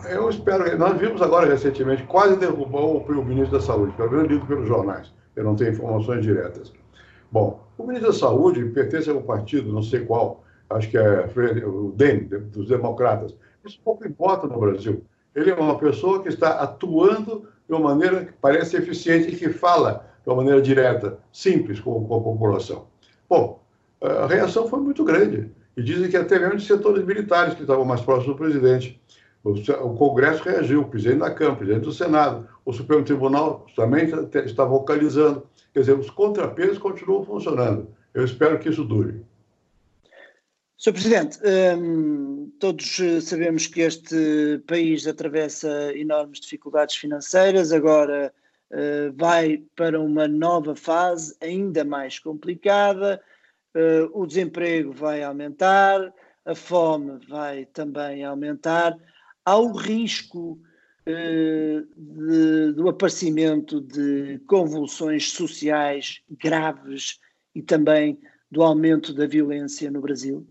Eu 0.10 0.30
espero. 0.30 0.78
Nós 0.78 0.98
vimos 0.98 1.22
agora 1.22 1.48
recentemente, 1.48 2.04
quase 2.04 2.36
derrubou 2.38 2.98
o 2.98 3.26
ministro 3.26 3.58
da 3.58 3.64
Saúde, 3.64 3.94
pelo 3.94 4.12
menos 4.12 4.28
lido 4.28 4.46
pelos 4.46 4.68
jornais. 4.68 5.14
Eu 5.36 5.44
não 5.44 5.56
tenho 5.56 5.72
informações 5.72 6.22
diretas. 6.22 6.74
Bom, 7.32 7.64
o 7.78 7.84
ministro 7.84 8.12
da 8.12 8.18
Saúde 8.18 8.66
pertence 8.66 9.10
a 9.10 9.14
um 9.14 9.22
partido, 9.22 9.72
não 9.72 9.84
sei 9.84 10.02
qual, 10.02 10.44
acho 10.70 10.90
que 10.90 10.98
é 10.98 11.26
o 11.66 11.94
DEM, 11.96 12.28
dos 12.28 12.68
democratas. 12.68 13.36
Isso 13.64 13.80
pouco 13.84 14.06
importa 14.06 14.48
no 14.48 14.60
Brasil. 14.60 15.04
Ele 15.36 15.52
é 15.52 15.56
uma 15.56 15.78
pessoa 15.78 16.22
que 16.22 16.30
está 16.30 16.60
atuando 16.62 17.48
de 17.68 17.74
uma 17.74 17.90
maneira 17.90 18.26
que 18.26 18.34
parece 18.34 18.76
eficiente 18.76 19.30
e 19.30 19.38
que 19.38 19.50
fala 19.50 20.10
de 20.24 20.30
uma 20.30 20.38
maneira 20.38 20.62
direta, 20.62 21.20
simples 21.32 21.80
com, 21.80 22.04
com 22.06 22.16
a 22.16 22.22
população. 22.22 22.88
Bom, 23.30 23.62
a 24.02 24.28
reação 24.28 24.68
foi 24.68 24.80
muito 24.80 25.04
grande. 25.04 25.52
E 25.76 25.84
dizem 25.84 26.10
que 26.10 26.18
até 26.18 26.40
mesmo 26.40 26.58
de 26.58 26.66
setores 26.66 27.06
militares 27.06 27.54
que 27.54 27.62
estavam 27.62 27.86
mais 27.86 28.02
próximos 28.02 28.36
do 28.36 28.38
presidente. 28.38 29.00
O 29.44 29.94
Congresso 29.96 30.44
reagiu, 30.44 30.82
o 30.82 30.90
presidente 30.90 31.20
da 31.20 31.32
Câmara, 31.32 31.54
o 31.54 31.58
presidente 31.58 31.84
do 31.86 31.94
Senado, 31.94 32.48
o 32.66 32.74
Supremo 32.74 33.06
Tribunal 33.06 33.66
também 33.76 34.10
está 34.46 34.66
vocalizando. 34.66 35.44
Quer 35.74 35.80
dizer, 35.80 35.98
os 35.98 36.10
contrapesos 36.10 36.78
continuam 36.78 37.24
funcionando. 37.24 37.88
Eu 38.14 38.26
espero 38.26 38.60
que 38.60 38.70
isso 38.70 38.84
dure. 38.84 39.24
Sr. 40.78 40.94
Presidente, 40.94 41.40
hum, 41.78 42.52
todos 42.60 43.00
sabemos 43.22 43.68
que 43.68 43.82
este 43.82 44.62
país 44.66 45.06
atravessa 45.08 45.94
enormes 45.94 46.40
dificuldades 46.40 46.96
financeiras, 46.96 47.74
agora 47.74 48.34
uh, 48.72 49.14
vai 49.14 49.62
para 49.76 50.00
uma 50.00 50.26
nova 50.28 50.76
fase 50.76 51.36
ainda 51.42 51.84
mais 51.84 52.18
complicada, 52.18 53.22
uh, 53.76 54.10
o 54.14 54.26
desemprego 54.26 54.92
vai 54.92 55.24
aumentar, 55.24 56.14
a 56.46 56.56
fome 56.56 57.20
vai 57.28 57.66
também 57.66 58.24
aumentar 58.24 58.98
há 59.46 59.58
o 59.58 59.72
risco 59.72 60.60
uh, 61.08 61.88
de, 61.96 62.74
do 62.74 62.90
aparecimento 62.90 63.82
de 63.82 64.40
convulsões 64.48 65.32
sociais 65.32 66.22
graves 66.42 67.20
e 67.54 67.62
também 67.62 68.20
do 68.52 68.64
aumento 68.64 69.14
da 69.14 69.28
violência 69.28 69.92
no 69.92 70.02
Brasil? 70.02 70.46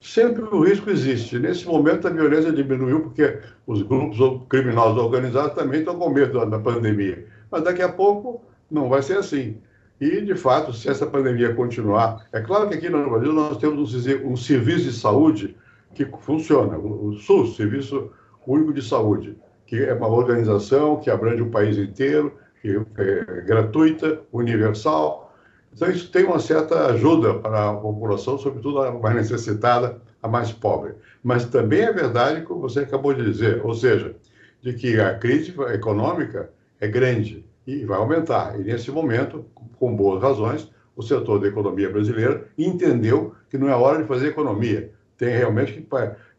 Sempre 0.00 0.42
o 0.42 0.62
risco 0.62 0.90
existe. 0.90 1.38
Nesse 1.38 1.64
momento, 1.64 2.06
a 2.06 2.10
violência 2.10 2.52
diminuiu 2.52 3.04
porque 3.04 3.40
os 3.66 3.80
grupos 3.82 4.18
criminosos 4.50 5.02
organizados 5.02 5.54
também 5.54 5.80
estão 5.80 5.98
com 5.98 6.10
medo 6.10 6.44
da 6.44 6.58
pandemia. 6.58 7.26
Mas 7.50 7.64
daqui 7.64 7.80
a 7.80 7.90
pouco 7.90 8.44
não 8.70 8.88
vai 8.90 9.02
ser 9.02 9.16
assim. 9.16 9.56
E, 10.00 10.20
de 10.20 10.34
fato, 10.34 10.72
se 10.72 10.88
essa 10.88 11.06
pandemia 11.06 11.54
continuar, 11.54 12.26
é 12.32 12.40
claro 12.40 12.68
que 12.68 12.74
aqui 12.74 12.88
no 12.88 13.08
Brasil 13.08 13.32
nós 13.32 13.56
temos 13.58 13.94
um, 13.94 14.32
um 14.32 14.36
serviço 14.36 14.84
de 14.84 14.92
saúde 14.92 15.56
que 15.94 16.04
funciona. 16.20 16.76
O, 16.76 17.12
SUS, 17.14 17.56
Serviço 17.56 18.10
Único 18.46 18.72
de 18.72 18.82
Saúde, 18.82 19.38
que 19.66 19.76
é 19.76 19.94
uma 19.94 20.08
organização 20.08 20.98
que 20.98 21.10
abrange 21.10 21.42
o 21.42 21.50
país 21.50 21.78
inteiro, 21.78 22.36
que 22.60 22.80
é 22.98 23.40
gratuita, 23.42 24.20
universal. 24.32 25.32
Então, 25.72 25.88
isso 25.90 26.10
tem 26.10 26.24
uma 26.24 26.40
certa 26.40 26.86
ajuda 26.86 27.34
para 27.34 27.70
a 27.70 27.74
população, 27.74 28.36
sobretudo 28.36 28.80
a 28.80 28.92
mais 28.92 29.16
necessitada, 29.16 30.00
a 30.20 30.28
mais 30.28 30.52
pobre. 30.52 30.94
Mas 31.22 31.46
também 31.46 31.82
é 31.82 31.92
verdade, 31.92 32.42
como 32.42 32.60
você 32.60 32.80
acabou 32.80 33.14
de 33.14 33.24
dizer, 33.24 33.64
ou 33.64 33.74
seja, 33.74 34.16
de 34.60 34.72
que 34.72 34.98
a 35.00 35.16
crise 35.18 35.54
econômica 35.72 36.50
é 36.80 36.88
grande 36.88 37.44
e 37.66 37.84
vai 37.84 37.98
aumentar. 37.98 38.58
E, 38.58 38.64
nesse 38.64 38.90
momento, 38.90 39.44
com 39.78 39.94
boas 39.94 40.22
razões, 40.22 40.70
o 40.96 41.02
setor 41.02 41.40
da 41.40 41.48
economia 41.48 41.90
brasileira 41.90 42.46
entendeu 42.56 43.34
que 43.50 43.58
não 43.58 43.68
é 43.68 43.74
hora 43.74 44.02
de 44.02 44.08
fazer 44.08 44.28
economia, 44.28 44.90
tem 45.16 45.28
realmente 45.28 45.72
que. 45.72 45.86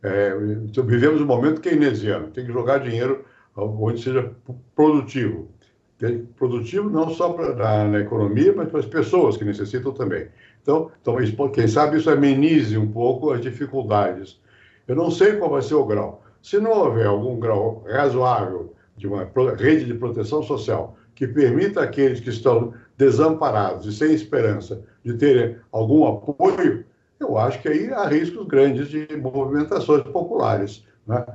É, 0.03 0.36
vivemos 0.86 1.20
um 1.20 1.25
momento 1.25 1.60
keynesiano, 1.60 2.27
tem 2.27 2.46
que 2.46 2.53
jogar 2.53 2.77
dinheiro 2.77 3.25
onde 3.55 4.01
seja 4.01 4.32
produtivo. 4.75 5.50
Produtivo 6.38 6.89
não 6.89 7.10
só 7.10 7.29
pra, 7.29 7.55
na, 7.55 7.86
na, 7.86 8.00
economia, 8.01 8.53
mas 8.55 8.70
para 8.70 8.82
as 8.82 8.86
pessoas 8.86 9.38
que 9.38 9.46
necessitam 9.46 9.94
também. 9.94 10.27
Então, 10.62 10.91
então, 11.01 11.50
quem 11.50 11.67
sabe 11.67 11.98
isso 11.98 12.10
amenize 12.10 12.77
um 12.77 12.91
pouco 12.91 13.32
as 13.32 13.41
dificuldades. 13.41 14.39
Eu 14.88 14.96
não 14.96 15.10
sei 15.10 15.38
qual 15.38 15.50
vai 15.50 15.62
ser 15.62 15.75
o 15.75 15.86
grau. 15.86 16.24
Se 16.41 16.60
não 16.60 16.72
houver 16.72 17.08
algum 17.08 17.39
grau 17.39 17.84
razoável 17.88 18.75
de 18.96 19.08
uma 19.08 19.27
rede 19.58 19.86
de 19.86 19.94
proteção 19.94 20.44
social 20.44 20.98
que 21.15 21.27
permita 21.27 21.81
àqueles 21.81 22.19
que 22.19 22.29
estão 22.29 22.74
desamparados 22.98 23.86
e 23.86 23.93
sem 23.93 24.13
esperança 24.13 24.84
de 25.03 25.13
terem 25.13 25.57
algum 25.72 26.05
apoio, 26.05 26.86
eu 27.19 27.38
acho 27.38 27.62
que 27.62 27.69
aí 27.69 27.91
há 27.91 28.05
riscos 28.05 28.45
grandes 28.45 28.89
de 28.89 29.07
movimentações 29.17 30.03
populares. 30.03 30.86
Né? 31.07 31.25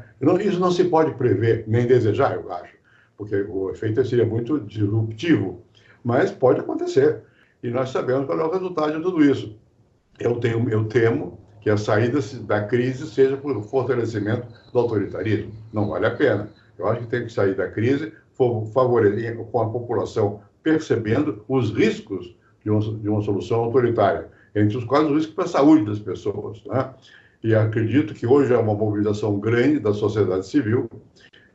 Isso 0.45 0.61
não 0.61 0.71
se 0.71 0.85
pode 0.85 1.15
prever, 1.15 1.65
nem 1.67 1.87
desejar, 1.87 2.35
eu 2.35 2.53
acho, 2.53 2.75
porque 3.17 3.37
o 3.49 3.71
efeito 3.71 4.05
seria 4.05 4.27
muito 4.27 4.61
disruptivo, 4.61 5.63
mas 6.05 6.31
pode 6.31 6.61
acontecer. 6.61 7.23
E 7.63 7.71
nós 7.71 7.91
sabemos 7.91 8.27
qual 8.27 8.39
é 8.39 8.45
o 8.45 8.51
resultado 8.51 8.97
de 8.97 9.03
tudo 9.03 9.25
isso. 9.25 9.59
Eu, 10.19 10.37
tenho, 10.37 10.69
eu 10.69 10.85
temo 10.85 11.39
que 11.61 11.69
a 11.69 11.77
saída 11.77 12.21
da 12.43 12.65
crise 12.65 13.07
seja 13.07 13.37
por 13.37 13.63
fortalecimento 13.63 14.47
do 14.73 14.79
autoritarismo. 14.79 15.53
Não 15.73 15.89
vale 15.89 16.07
a 16.07 16.11
pena. 16.11 16.49
Eu 16.79 16.89
acho 16.89 17.03
que 17.03 17.07
tem 17.09 17.27
que 17.27 17.33
sair 17.33 17.55
da 17.55 17.69
crise 17.69 18.13
favorecer 18.73 19.37
com 19.37 19.61
a 19.61 19.69
população 19.69 20.41
percebendo 20.63 21.45
os 21.49 21.71
riscos 21.71 22.35
de 22.63 22.71
uma, 22.71 22.81
de 22.81 23.09
uma 23.09 23.23
solução 23.23 23.61
autoritária, 23.61 24.29
entre 24.55 24.77
os 24.77 24.85
quais 24.85 25.09
o 25.09 25.15
risco 25.15 25.35
para 25.35 25.45
a 25.45 25.49
saúde 25.49 25.85
das 25.85 25.99
pessoas. 25.99 26.63
Né? 26.65 26.91
E 27.43 27.55
acredito 27.55 28.15
que 28.15 28.27
hoje 28.27 28.53
é 28.53 28.59
uma 28.59 28.75
mobilização 28.75 29.39
grande 29.39 29.79
da 29.79 29.95
sociedade 29.95 30.47
civil 30.47 30.89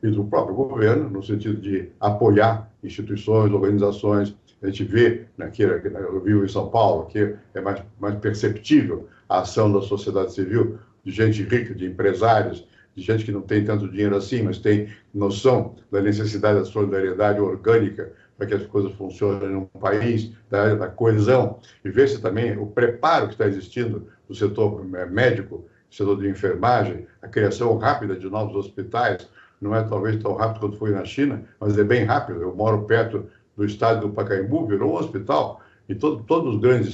e 0.02 0.10
do 0.10 0.24
próprio 0.24 0.54
governo, 0.54 1.08
no 1.08 1.22
sentido 1.22 1.60
de 1.60 1.88
apoiar 2.00 2.70
instituições, 2.82 3.52
organizações. 3.52 4.36
A 4.62 4.66
gente 4.66 4.84
vê, 4.84 5.26
aqui, 5.38 5.62
eu 5.62 6.20
vivo 6.20 6.44
em 6.44 6.48
São 6.48 6.68
Paulo, 6.68 7.06
que 7.06 7.36
é 7.54 7.60
mais, 7.60 7.82
mais 8.00 8.16
perceptível 8.16 9.08
a 9.28 9.40
ação 9.40 9.72
da 9.72 9.80
sociedade 9.80 10.32
civil, 10.32 10.78
de 11.04 11.12
gente 11.12 11.42
rica, 11.42 11.74
de 11.74 11.86
empresários, 11.86 12.66
gente 12.96 13.24
que 13.24 13.32
não 13.32 13.42
tem 13.42 13.64
tanto 13.64 13.88
dinheiro 13.88 14.16
assim, 14.16 14.42
mas 14.42 14.58
tem 14.58 14.88
noção 15.12 15.74
da 15.90 16.00
necessidade 16.00 16.58
da 16.58 16.64
solidariedade 16.64 17.40
orgânica 17.40 18.12
para 18.36 18.46
que 18.46 18.54
as 18.54 18.66
coisas 18.66 18.92
funcionem 18.92 19.48
num 19.50 19.64
país, 19.64 20.32
da 20.50 20.74
da 20.74 20.88
coesão, 20.88 21.58
e 21.84 21.90
ver-se 21.90 22.20
também 22.20 22.56
o 22.58 22.66
preparo 22.66 23.28
que 23.28 23.34
está 23.34 23.46
existindo 23.46 24.08
no 24.28 24.34
setor 24.34 24.86
é, 24.94 25.06
médico, 25.06 25.64
setor 25.90 26.18
de 26.18 26.28
enfermagem, 26.28 27.06
a 27.22 27.28
criação 27.28 27.76
rápida 27.78 28.16
de 28.16 28.28
novos 28.28 28.54
hospitais, 28.54 29.28
não 29.60 29.74
é 29.74 29.82
talvez 29.82 30.22
tão 30.22 30.34
rápido 30.34 30.60
quanto 30.60 30.76
foi 30.76 30.90
na 30.90 31.04
China, 31.04 31.42
mas 31.58 31.78
é 31.78 31.84
bem 31.84 32.04
rápido. 32.04 32.42
Eu 32.42 32.54
moro 32.54 32.82
perto 32.82 33.26
do 33.56 33.64
estádio 33.64 34.08
do 34.08 34.14
Pacaembu, 34.14 34.66
virou 34.66 34.92
um 34.92 34.96
hospital, 34.96 35.62
e 35.88 35.94
todo, 35.94 36.22
todos 36.24 36.54
os 36.54 36.60
grandes 36.60 36.88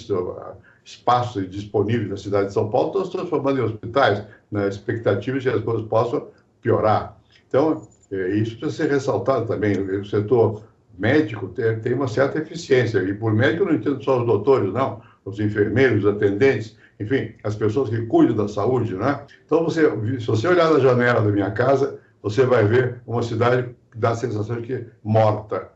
espaços 0.85 1.49
disponíveis 1.49 2.11
na 2.11 2.17
cidade 2.17 2.49
de 2.49 2.55
São 2.55 2.69
Paulo 2.69 2.89
estão 2.89 3.05
se 3.05 3.13
transformando 3.13 3.61
em 3.61 3.63
hospitais, 3.63 4.25
na 4.51 4.67
expectativa 4.67 5.39
de 5.39 5.49
que 5.49 5.57
as 5.57 5.63
coisas 5.63 5.87
possam 5.87 6.29
piorar. 6.61 7.17
Então, 7.49 7.87
é, 8.11 8.31
isso 8.31 8.59
precisa 8.59 8.85
ser 8.85 8.91
ressaltado 8.93 9.47
também. 9.47 9.79
O 9.79 10.05
setor 10.05 10.63
médico 10.99 11.49
tem, 11.49 11.79
tem 11.81 11.95
uma 11.95 12.09
certa 12.09 12.39
eficiência, 12.39 12.99
e 12.99 13.15
por 13.15 13.33
médico 13.33 13.65
eu 13.65 13.69
não 13.69 13.75
entendo 13.75 14.03
só 14.03 14.21
os 14.21 14.27
doutores, 14.27 14.73
não, 14.73 15.01
os 15.25 15.39
enfermeiros, 15.39 16.05
os 16.05 16.15
atendentes, 16.15 16.77
enfim, 17.01 17.33
as 17.43 17.55
pessoas 17.57 17.89
que 17.89 18.07
cuidam 18.07 18.37
da 18.37 18.49
saúde, 18.49 18.95
né? 18.95 19.25
Então, 19.45 19.65
você, 19.65 19.83
se 20.21 20.27
você 20.27 20.47
olhar 20.49 20.71
na 20.71 20.79
janela 20.79 21.21
da 21.21 21.31
minha 21.31 21.51
casa, 21.51 21.99
você 22.23 22.45
vai 22.45 22.65
ver 22.65 23.01
uma 23.07 23.23
cidade 23.23 23.75
que 23.91 23.99
dá 23.99 24.11
a 24.11 24.15
sensação 24.15 24.61
de 24.61 24.67
que 24.67 24.75
é 24.75 24.87
morta. 25.03 25.71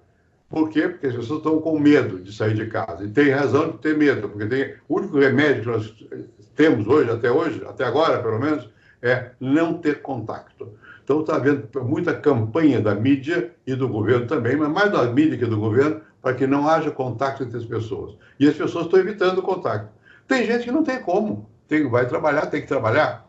Por 0.49 0.71
quê? 0.71 0.89
Porque 0.89 1.09
as 1.09 1.15
pessoas 1.15 1.39
estão 1.39 1.61
com 1.61 1.79
medo 1.79 2.21
de 2.21 2.33
sair 2.33 2.55
de 2.55 2.67
casa. 2.67 3.05
E 3.05 3.09
tem 3.09 3.31
razão 3.31 3.73
de 3.73 3.79
ter 3.79 3.97
medo, 3.97 4.29
porque 4.29 4.47
tem, 4.47 4.75
o 4.89 4.99
único 4.99 5.19
remédio 5.19 5.63
que 5.63 5.69
nós 5.69 6.07
temos 6.55 6.87
hoje, 6.87 7.11
até 7.11 7.31
hoje, 7.31 7.63
até 7.67 7.85
agora 7.85 8.23
pelo 8.23 8.39
menos, 8.39 8.69
é 9.03 9.31
não 9.41 9.75
ter 9.75 10.03
contato. 10.03 10.73
Então 11.03 11.21
está 11.21 11.37
havendo 11.37 11.69
muita 11.85 12.15
campanha 12.15 12.81
da 12.81 12.95
mídia 12.95 13.53
e 13.67 13.75
do 13.75 13.89
governo 13.89 14.27
também, 14.27 14.57
mas 14.57 14.69
mais 14.69 14.91
da 14.91 15.05
mídia 15.05 15.39
que 15.39 15.47
do 15.47 15.59
governo, 15.59 16.01
para 16.23 16.35
que 16.35 16.47
não 16.47 16.69
haja 16.69 16.91
contato 16.91 17.43
entre 17.43 17.57
as 17.57 17.65
pessoas. 17.65 18.17
E 18.39 18.49
as 18.49 18.57
pessoas 18.57 18.87
estão 18.87 18.99
evitando 18.99 19.39
o 19.39 19.43
contato. 19.43 19.89
Tem 20.27 20.45
gente 20.45 20.65
que 20.65 20.73
não 20.73 20.83
tem 20.83 21.01
como, 21.01 21.49
tem, 21.69 21.89
vai 21.89 22.07
trabalhar, 22.09 22.47
tem 22.47 22.61
que 22.61 22.67
trabalhar, 22.67 23.29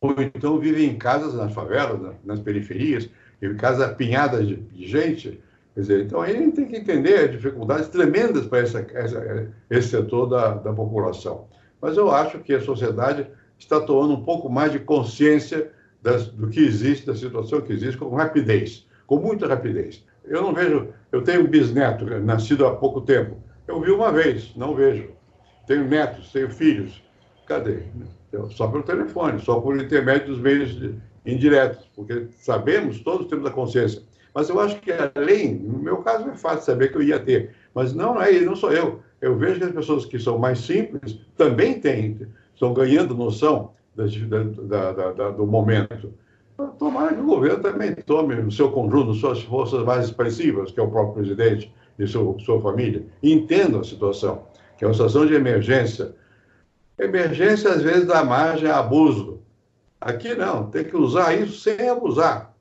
ou 0.00 0.14
então 0.18 0.58
vive 0.58 0.84
em 0.84 0.96
casas 0.96 1.34
nas 1.34 1.52
favelas, 1.52 2.14
nas 2.24 2.40
periferias, 2.40 3.08
em 3.40 3.54
casas 3.56 3.88
apinhadas 3.88 4.46
de, 4.46 4.56
de 4.56 4.86
gente, 4.86 5.40
Quer 5.78 5.82
dizer, 5.82 6.04
então 6.06 6.20
aí 6.20 6.36
a 6.36 6.40
gente 6.40 6.56
tem 6.56 6.66
que 6.66 6.76
entender 6.76 7.14
as 7.14 7.30
dificuldades 7.30 7.86
tremendas 7.86 8.48
para 8.48 8.58
essa, 8.58 8.84
essa, 8.94 9.48
esse 9.70 9.90
setor 9.90 10.26
da, 10.26 10.54
da 10.54 10.72
população. 10.72 11.46
Mas 11.80 11.96
eu 11.96 12.10
acho 12.10 12.40
que 12.40 12.52
a 12.52 12.60
sociedade 12.60 13.28
está 13.56 13.78
tomando 13.80 14.14
um 14.14 14.24
pouco 14.24 14.48
mais 14.50 14.72
de 14.72 14.80
consciência 14.80 15.70
das, 16.02 16.26
do 16.26 16.48
que 16.48 16.58
existe, 16.58 17.06
da 17.06 17.14
situação 17.14 17.60
que 17.60 17.72
existe, 17.72 17.96
com 17.96 18.12
rapidez, 18.12 18.88
com 19.06 19.20
muita 19.20 19.46
rapidez. 19.46 20.04
Eu 20.24 20.42
não 20.42 20.52
vejo, 20.52 20.88
eu 21.12 21.22
tenho 21.22 21.42
um 21.42 21.46
bisneto, 21.46 22.04
nascido 22.24 22.66
há 22.66 22.74
pouco 22.74 23.02
tempo. 23.02 23.36
Eu 23.68 23.80
vi 23.80 23.92
uma 23.92 24.10
vez, 24.10 24.52
não 24.56 24.74
vejo. 24.74 25.10
Tenho 25.68 25.84
netos, 25.84 26.32
tenho 26.32 26.50
filhos. 26.50 27.00
Cadê? 27.46 27.84
Só 28.50 28.66
pelo 28.66 28.82
telefone, 28.82 29.40
só 29.40 29.60
por 29.60 29.80
intermédio 29.80 30.26
dos 30.26 30.40
meios 30.40 30.76
indiretos, 31.24 31.88
porque 31.94 32.26
sabemos, 32.32 32.98
todos 32.98 33.28
temos 33.28 33.46
a 33.46 33.50
consciência 33.52 34.02
mas 34.38 34.48
eu 34.48 34.60
acho 34.60 34.76
que 34.76 34.92
além, 35.16 35.56
no 35.56 35.80
meu 35.80 35.96
caso 35.96 36.28
é 36.28 36.36
fácil 36.36 36.62
saber 36.62 36.92
que 36.92 36.96
eu 36.96 37.02
ia 37.02 37.18
ter, 37.18 37.56
mas 37.74 37.92
não 37.92 38.22
é 38.22 38.38
não 38.38 38.54
sou 38.54 38.72
eu. 38.72 39.00
Eu 39.20 39.36
vejo 39.36 39.58
que 39.58 39.64
as 39.64 39.72
pessoas 39.72 40.04
que 40.04 40.16
são 40.16 40.38
mais 40.38 40.60
simples 40.60 41.18
também 41.36 41.80
têm, 41.80 42.20
estão 42.54 42.72
ganhando 42.72 43.16
noção 43.16 43.72
da, 43.96 44.92
da, 44.92 45.12
da, 45.12 45.30
do 45.32 45.44
momento. 45.44 46.14
Tomara 46.78 47.16
que 47.16 47.20
o 47.20 47.26
governo 47.26 47.60
também 47.60 47.92
tome 47.96 48.36
no 48.36 48.52
seu 48.52 48.70
conjunto 48.70 49.12
suas 49.14 49.42
forças 49.42 49.82
mais 49.84 50.04
expressivas, 50.04 50.70
que 50.70 50.78
é 50.78 50.84
o 50.84 50.88
próprio 50.88 51.14
presidente 51.14 51.74
e 51.98 52.06
sua, 52.06 52.38
sua 52.38 52.62
família, 52.62 53.04
entendam 53.20 53.80
a 53.80 53.84
situação, 53.84 54.44
que 54.76 54.84
é 54.84 54.86
uma 54.86 54.94
situação 54.94 55.26
de 55.26 55.34
emergência. 55.34 56.14
Emergência, 56.96 57.70
às 57.70 57.82
vezes, 57.82 58.06
dá 58.06 58.22
margem 58.22 58.70
a 58.70 58.78
abuso. 58.78 59.40
Aqui 60.00 60.36
não, 60.36 60.70
tem 60.70 60.84
que 60.84 60.96
usar 60.96 61.34
isso 61.34 61.58
sem 61.58 61.88
abusar. 61.88 62.56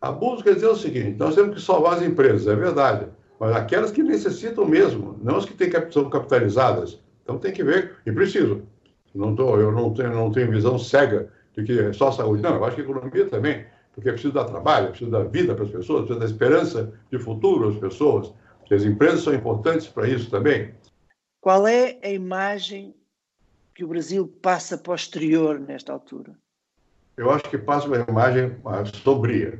Abuso 0.00 0.44
quer 0.44 0.54
dizer 0.54 0.68
o 0.68 0.76
seguinte: 0.76 1.18
nós 1.18 1.34
temos 1.34 1.54
que 1.56 1.60
salvar 1.60 1.94
as 1.94 2.02
empresas, 2.02 2.46
é 2.46 2.54
verdade, 2.54 3.06
mas 3.38 3.54
aquelas 3.54 3.90
que 3.90 4.02
necessitam 4.02 4.64
mesmo, 4.64 5.18
não 5.22 5.36
as 5.36 5.44
que 5.44 5.54
têm, 5.54 5.70
são 5.90 6.08
capitalizadas. 6.08 7.00
Então 7.22 7.38
tem 7.38 7.52
que 7.52 7.64
ver, 7.64 7.96
e 8.06 8.12
preciso. 8.12 8.62
Não 9.14 9.34
tô, 9.34 9.58
eu 9.58 9.72
não 9.72 9.92
tenho, 9.92 10.14
não 10.14 10.30
tenho 10.30 10.50
visão 10.50 10.78
cega 10.78 11.32
de 11.56 11.64
que 11.64 11.78
é 11.78 11.92
só 11.92 12.12
saúde. 12.12 12.42
Não, 12.42 12.54
eu 12.54 12.64
acho 12.64 12.76
que 12.76 12.82
economia 12.82 13.26
também, 13.26 13.66
porque 13.92 14.08
é 14.08 14.12
preciso 14.12 14.34
dar 14.34 14.44
trabalho, 14.44 14.86
é 14.86 14.90
preciso 14.90 15.10
dar 15.10 15.24
vida 15.24 15.54
para 15.54 15.64
as 15.64 15.70
pessoas, 15.70 16.04
é 16.04 16.06
preciso 16.06 16.20
dar 16.20 16.26
esperança 16.26 16.92
de 17.10 17.18
futuro 17.18 17.68
às 17.68 17.76
pessoas. 17.76 18.32
As 18.70 18.84
empresas 18.84 19.22
são 19.22 19.34
importantes 19.34 19.88
para 19.88 20.06
isso 20.06 20.30
também. 20.30 20.74
Qual 21.40 21.66
é 21.66 21.98
a 22.02 22.10
imagem 22.10 22.94
que 23.74 23.82
o 23.82 23.88
Brasil 23.88 24.28
passa 24.42 24.76
posterior 24.76 25.58
nesta 25.58 25.90
altura? 25.90 26.36
Eu 27.16 27.30
acho 27.30 27.44
que 27.44 27.56
passa 27.56 27.86
uma 27.86 27.96
imagem 27.96 28.56
sombria 29.02 29.58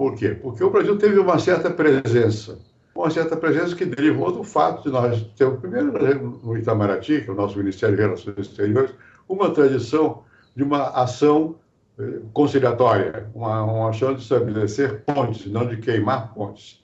por 0.00 0.14
quê? 0.14 0.30
Porque 0.30 0.64
o 0.64 0.70
Brasil 0.70 0.96
teve 0.96 1.18
uma 1.18 1.38
certa 1.38 1.70
presença, 1.70 2.58
uma 2.94 3.10
certa 3.10 3.36
presença 3.36 3.76
que 3.76 3.84
derivou 3.84 4.32
do 4.32 4.42
fato 4.42 4.84
de 4.84 4.88
nós 4.88 5.20
termos, 5.36 5.60
primeiro, 5.60 6.40
no 6.42 6.56
Itamaraty, 6.56 7.20
que 7.20 7.28
é 7.28 7.32
o 7.34 7.36
nosso 7.36 7.58
Ministério 7.58 7.96
de 7.96 8.00
Relações 8.00 8.38
Exteriores, 8.38 8.92
uma 9.28 9.50
tradição 9.50 10.22
de 10.56 10.62
uma 10.62 10.88
ação 10.88 11.56
eh, 11.98 12.20
conciliatória, 12.32 13.28
uma, 13.34 13.62
uma 13.62 13.90
ação 13.90 14.14
de 14.14 14.22
estabelecer 14.22 15.02
pontes, 15.04 15.44
não 15.52 15.66
de 15.66 15.76
queimar 15.76 16.32
pontes. 16.32 16.82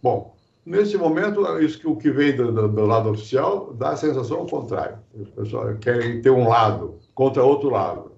Bom, 0.00 0.36
nesse 0.64 0.96
momento, 0.96 1.44
isso 1.58 1.80
que 1.80 1.88
o 1.88 1.96
que 1.96 2.12
vem 2.12 2.36
do, 2.36 2.52
do, 2.52 2.68
do 2.68 2.86
lado 2.86 3.10
oficial 3.10 3.74
dá 3.74 3.88
a 3.90 3.96
sensação 3.96 4.38
ao 4.38 4.46
contrário. 4.46 4.98
Os 5.12 5.28
pessoas 5.30 5.76
querem 5.80 6.22
ter 6.22 6.30
um 6.30 6.48
lado 6.48 7.00
contra 7.16 7.42
outro 7.42 7.70
lado. 7.70 8.13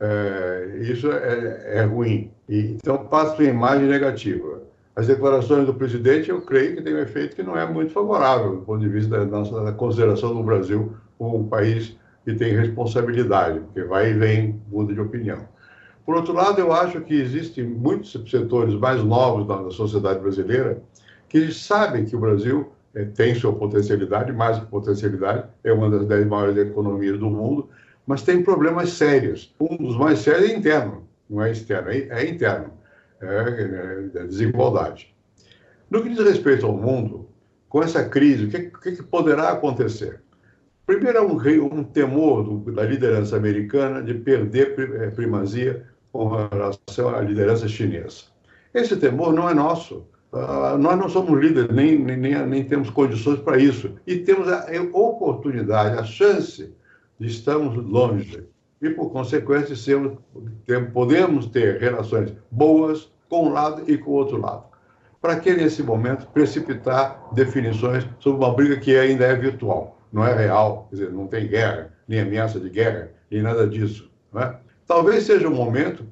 É, 0.00 0.78
isso 0.80 1.10
é, 1.10 1.78
é 1.78 1.82
ruim. 1.82 2.30
E, 2.48 2.76
então, 2.76 2.98
passa 3.06 3.34
uma 3.34 3.44
imagem 3.44 3.88
negativa. 3.88 4.62
As 4.94 5.06
declarações 5.06 5.66
do 5.66 5.74
presidente, 5.74 6.30
eu 6.30 6.40
creio 6.40 6.76
que 6.76 6.82
tem 6.82 6.94
um 6.94 6.98
efeito 6.98 7.36
que 7.36 7.42
não 7.42 7.56
é 7.56 7.64
muito 7.64 7.92
favorável 7.92 8.56
do 8.56 8.62
ponto 8.62 8.80
de 8.80 8.88
vista 8.88 9.18
da 9.18 9.24
nossa 9.24 9.62
da 9.62 9.72
consideração 9.72 10.34
do 10.34 10.42
Brasil 10.42 10.96
como 11.16 11.38
um 11.38 11.48
país 11.48 11.96
que 12.24 12.34
tem 12.34 12.56
responsabilidade, 12.56 13.60
porque 13.60 13.82
vai 13.84 14.10
e 14.10 14.14
vem, 14.14 14.60
muda 14.68 14.92
de 14.92 15.00
opinião. 15.00 15.38
Por 16.04 16.16
outro 16.16 16.32
lado, 16.32 16.60
eu 16.60 16.72
acho 16.72 17.00
que 17.02 17.14
existem 17.14 17.64
muitos 17.64 18.10
setores 18.30 18.74
mais 18.74 19.02
novos 19.04 19.46
da 19.46 19.70
sociedade 19.70 20.20
brasileira 20.20 20.82
que 21.28 21.52
sabem 21.52 22.04
que 22.04 22.16
o 22.16 22.20
Brasil 22.20 22.72
é, 22.94 23.04
tem 23.04 23.34
sua 23.34 23.52
potencialidade, 23.52 24.32
mais 24.32 24.58
potencialidade, 24.58 25.44
é 25.62 25.72
uma 25.72 25.90
das 25.90 26.06
dez 26.06 26.26
maiores 26.26 26.56
economias 26.56 27.18
do 27.18 27.30
mundo, 27.30 27.68
mas 28.08 28.22
tem 28.22 28.42
problemas 28.42 28.90
sérios. 28.94 29.54
Um 29.60 29.76
dos 29.76 29.96
mais 29.96 30.18
sérios 30.18 30.50
é 30.50 30.56
interno 30.56 31.08
não 31.28 31.42
é 31.42 31.52
externo, 31.52 31.90
é, 31.90 31.98
é 32.08 32.28
interno, 32.28 32.72
é, 33.20 33.26
é, 33.26 34.20
é 34.20 34.24
desigualdade. 34.24 35.14
No 35.90 36.02
que 36.02 36.08
diz 36.08 36.18
respeito 36.18 36.66
ao 36.66 36.76
mundo, 36.76 37.28
com 37.68 37.82
essa 37.82 38.04
crise, 38.08 38.46
o 38.46 38.48
que, 38.48 38.92
que 38.92 39.02
poderá 39.02 39.50
acontecer? 39.50 40.22
Primeiro, 40.86 41.18
há 41.18 41.22
um, 41.22 41.36
um 41.78 41.84
temor 41.84 42.42
do, 42.42 42.72
da 42.72 42.82
liderança 42.82 43.36
americana 43.36 44.02
de 44.02 44.14
perder 44.14 45.12
primazia 45.14 45.86
com 46.10 46.28
relação 46.28 47.14
à 47.14 47.20
liderança 47.20 47.68
chinesa. 47.68 48.24
Esse 48.72 48.96
temor 48.96 49.34
não 49.34 49.48
é 49.48 49.54
nosso. 49.54 50.06
Uh, 50.32 50.76
nós 50.78 50.98
não 50.98 51.08
somos 51.08 51.38
líderes, 51.40 51.74
nem, 51.74 51.98
nem, 51.98 52.46
nem 52.46 52.64
temos 52.64 52.88
condições 52.90 53.40
para 53.40 53.58
isso. 53.58 53.94
E 54.06 54.16
temos 54.16 54.48
a 54.48 54.66
oportunidade, 54.92 55.98
a 55.98 56.04
chance 56.04 56.74
de 57.18 57.26
estarmos 57.26 57.76
longe. 57.76 58.44
E, 58.80 58.90
por 58.90 59.10
consequência, 59.10 59.74
sermos, 59.74 60.18
podemos 60.92 61.46
ter 61.46 61.80
relações 61.80 62.32
boas 62.50 63.10
com 63.28 63.46
um 63.46 63.52
lado 63.52 63.82
e 63.90 63.98
com 63.98 64.12
o 64.12 64.14
outro 64.14 64.40
lado. 64.40 64.64
Para 65.20 65.40
que, 65.40 65.52
nesse 65.52 65.82
momento, 65.82 66.28
precipitar 66.28 67.28
definições 67.32 68.06
sobre 68.20 68.44
uma 68.44 68.54
briga 68.54 68.76
que 68.76 68.96
ainda 68.96 69.24
é 69.24 69.34
virtual, 69.34 69.98
não 70.12 70.24
é 70.24 70.32
real, 70.32 70.86
quer 70.88 70.96
dizer, 70.96 71.12
não 71.12 71.26
tem 71.26 71.48
guerra, 71.48 71.92
nem 72.06 72.20
ameaça 72.20 72.60
de 72.60 72.70
guerra, 72.70 73.10
nem 73.28 73.42
nada 73.42 73.66
disso. 73.66 74.08
É? 74.36 74.54
Talvez 74.86 75.24
seja 75.24 75.48
um 75.48 75.54
momento, 75.54 76.06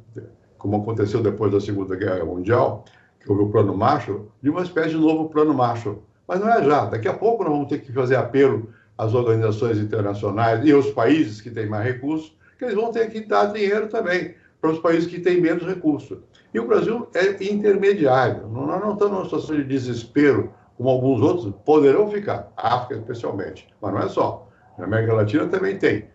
como 0.58 0.76
aconteceu 0.78 1.22
depois 1.22 1.52
da 1.52 1.60
Segunda 1.60 1.94
Guerra 1.94 2.24
Mundial, 2.24 2.84
que 3.20 3.30
houve 3.30 3.44
o 3.44 3.48
Plano 3.48 3.76
Marshall, 3.76 4.28
de 4.42 4.50
uma 4.50 4.62
espécie 4.62 4.90
de 4.90 4.96
novo 4.96 5.28
Plano 5.28 5.54
Marshall. 5.54 6.02
Mas 6.26 6.40
não 6.40 6.52
é 6.52 6.62
já. 6.64 6.86
Daqui 6.86 7.06
a 7.06 7.14
pouco 7.14 7.44
nós 7.44 7.52
vamos 7.52 7.68
ter 7.68 7.78
que 7.78 7.92
fazer 7.92 8.16
apelo 8.16 8.68
às 8.96 9.14
organizações 9.14 9.78
internacionais 9.78 10.64
e 10.64 10.72
aos 10.72 10.90
países 10.90 11.40
que 11.40 11.50
têm 11.50 11.66
mais 11.66 11.84
recursos, 11.84 12.36
que 12.58 12.64
eles 12.64 12.74
vão 12.74 12.90
ter 12.90 13.10
que 13.10 13.20
dar 13.20 13.52
dinheiro 13.52 13.88
também 13.88 14.34
para 14.60 14.70
os 14.70 14.78
países 14.78 15.08
que 15.08 15.20
têm 15.20 15.40
menos 15.40 15.64
recursos. 15.64 16.18
E 16.52 16.58
o 16.58 16.66
Brasil 16.66 17.06
é 17.14 17.30
intermediário. 17.52 18.48
Nós 18.48 18.80
não 18.80 18.94
estamos 18.94 19.14
numa 19.14 19.24
situação 19.24 19.56
de 19.56 19.64
desespero, 19.64 20.52
como 20.76 20.88
alguns 20.88 21.20
outros 21.20 21.54
poderão 21.64 22.10
ficar, 22.10 22.50
a 22.56 22.76
África 22.76 23.00
especialmente. 23.00 23.68
Mas 23.80 23.92
não 23.92 24.00
é 24.00 24.08
só. 24.08 24.48
Na 24.78 24.84
América 24.84 25.14
Latina 25.14 25.46
também 25.46 25.78
tem. 25.78 26.06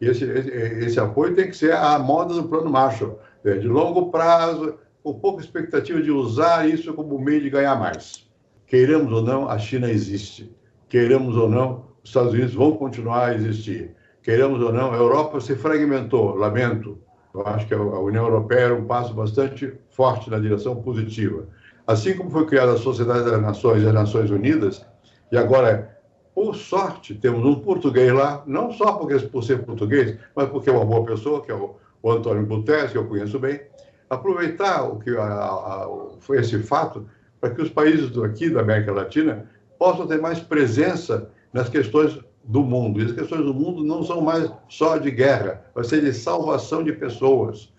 E 0.00 0.06
esse, 0.06 0.24
esse, 0.24 0.50
esse 0.50 1.00
apoio 1.00 1.34
tem 1.34 1.48
que 1.48 1.56
ser 1.56 1.72
a 1.72 1.98
moda 1.98 2.34
do 2.34 2.48
Plano 2.48 2.70
Marshall, 2.70 3.18
é 3.44 3.54
de 3.56 3.68
longo 3.68 4.10
prazo, 4.10 4.74
com 5.02 5.14
pouca 5.14 5.40
expectativa 5.40 6.02
de 6.02 6.10
usar 6.10 6.68
isso 6.68 6.92
como 6.92 7.18
meio 7.18 7.40
de 7.40 7.48
ganhar 7.48 7.76
mais. 7.76 8.26
Queiramos 8.66 9.12
ou 9.12 9.22
não, 9.22 9.48
a 9.48 9.56
China 9.56 9.88
existe. 9.88 10.54
Queiramos 10.88 11.36
ou 11.36 11.48
não, 11.48 11.85
os 12.06 12.10
Estados 12.10 12.32
Unidos 12.34 12.54
vão 12.54 12.76
continuar 12.76 13.30
a 13.30 13.34
existir. 13.34 13.96
Queiramos 14.22 14.62
ou 14.62 14.72
não, 14.72 14.92
a 14.92 14.96
Europa 14.96 15.40
se 15.40 15.56
fragmentou, 15.56 16.36
lamento. 16.36 16.96
Eu 17.34 17.44
acho 17.44 17.66
que 17.66 17.74
a 17.74 17.78
União 17.78 18.24
Europeia 18.24 18.60
era 18.60 18.74
um 18.76 18.84
passo 18.84 19.12
bastante 19.12 19.74
forte 19.90 20.30
na 20.30 20.38
direção 20.38 20.76
positiva. 20.76 21.48
Assim 21.84 22.16
como 22.16 22.30
foi 22.30 22.46
criada 22.46 22.74
a 22.74 22.76
Sociedade 22.76 23.28
das 23.28 23.42
Nações 23.42 23.82
e 23.82 23.88
as 23.88 23.92
Nações 23.92 24.30
Unidas, 24.30 24.86
e 25.32 25.36
agora, 25.36 25.98
por 26.32 26.54
sorte, 26.54 27.12
temos 27.12 27.44
um 27.44 27.56
português 27.56 28.12
lá, 28.12 28.44
não 28.46 28.70
só 28.70 28.92
porque, 28.92 29.18
por 29.26 29.42
ser 29.42 29.64
português, 29.64 30.16
mas 30.34 30.48
porque 30.48 30.70
é 30.70 30.72
uma 30.72 30.84
boa 30.84 31.04
pessoa, 31.04 31.42
que 31.42 31.50
é 31.50 31.54
o, 31.56 31.74
o 32.00 32.12
Antônio 32.12 32.46
Guterres, 32.46 32.92
que 32.92 32.98
eu 32.98 33.08
conheço 33.08 33.36
bem, 33.40 33.60
aproveitar 34.08 34.84
o 34.84 35.00
que 35.00 35.10
a, 35.16 35.24
a, 35.24 35.88
foi 36.20 36.38
esse 36.38 36.56
fato 36.62 37.04
para 37.40 37.50
que 37.50 37.62
os 37.62 37.68
países 37.68 38.10
do, 38.10 38.22
aqui 38.22 38.48
da 38.48 38.60
América 38.60 38.92
Latina 38.92 39.50
possam 39.76 40.06
ter 40.06 40.20
mais 40.20 40.38
presença 40.38 41.34
nas 41.52 41.68
questões 41.68 42.18
do 42.44 42.62
mundo. 42.62 43.00
E 43.00 43.06
as 43.06 43.12
questões 43.12 43.44
do 43.44 43.52
mundo 43.52 43.84
não 43.84 44.02
são 44.02 44.20
mais 44.20 44.50
só 44.68 44.96
de 44.96 45.10
guerra, 45.10 45.64
vai 45.74 45.84
ser 45.84 46.00
de 46.00 46.12
salvação 46.12 46.82
de 46.82 46.92
pessoas, 46.92 47.72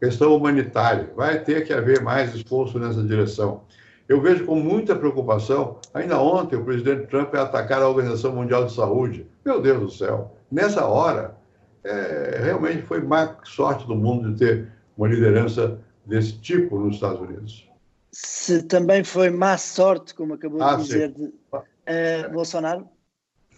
questão 0.00 0.34
humanitária. 0.36 1.10
Vai 1.14 1.42
ter 1.42 1.66
que 1.66 1.72
haver 1.72 2.00
mais 2.02 2.34
esforço 2.34 2.78
nessa 2.78 3.02
direção. 3.02 3.62
Eu 4.08 4.20
vejo 4.20 4.46
com 4.46 4.54
muita 4.54 4.94
preocupação, 4.94 5.78
ainda 5.92 6.18
ontem 6.18 6.56
o 6.56 6.64
presidente 6.64 7.08
Trump 7.08 7.34
ia 7.34 7.42
atacar 7.42 7.82
a 7.82 7.88
Organização 7.88 8.32
Mundial 8.32 8.64
de 8.64 8.72
Saúde. 8.72 9.26
Meu 9.44 9.60
Deus 9.60 9.80
do 9.80 9.90
céu, 9.90 10.36
nessa 10.50 10.86
hora, 10.86 11.36
é, 11.82 12.40
realmente 12.42 12.82
foi 12.82 13.00
mais 13.00 13.30
sorte 13.44 13.86
do 13.86 13.96
mundo 13.96 14.32
de 14.32 14.38
ter 14.38 14.68
uma 14.96 15.08
liderança 15.08 15.78
desse 16.04 16.38
tipo 16.38 16.78
nos 16.78 16.94
Estados 16.94 17.20
Unidos. 17.20 17.68
Se 18.12 18.62
também 18.62 19.04
foi 19.04 19.28
má 19.28 19.58
sorte, 19.58 20.14
como 20.14 20.34
acabou 20.34 20.62
ah, 20.62 20.76
de 20.76 20.84
dizer, 20.84 21.12
de, 21.12 21.24
uh, 21.24 22.32
Bolsonaro? 22.32 22.88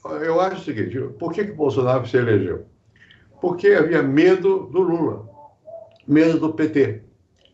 Eu 0.05 0.41
acho 0.41 0.57
o 0.57 0.65
seguinte: 0.65 0.99
por 1.19 1.33
que, 1.33 1.45
que 1.45 1.53
Bolsonaro 1.53 2.07
se 2.07 2.17
elegeu? 2.17 2.67
Porque 3.41 3.69
havia 3.69 4.03
medo 4.03 4.67
do 4.67 4.81
Lula, 4.81 5.29
medo 6.07 6.39
do 6.39 6.53
PT, 6.53 7.03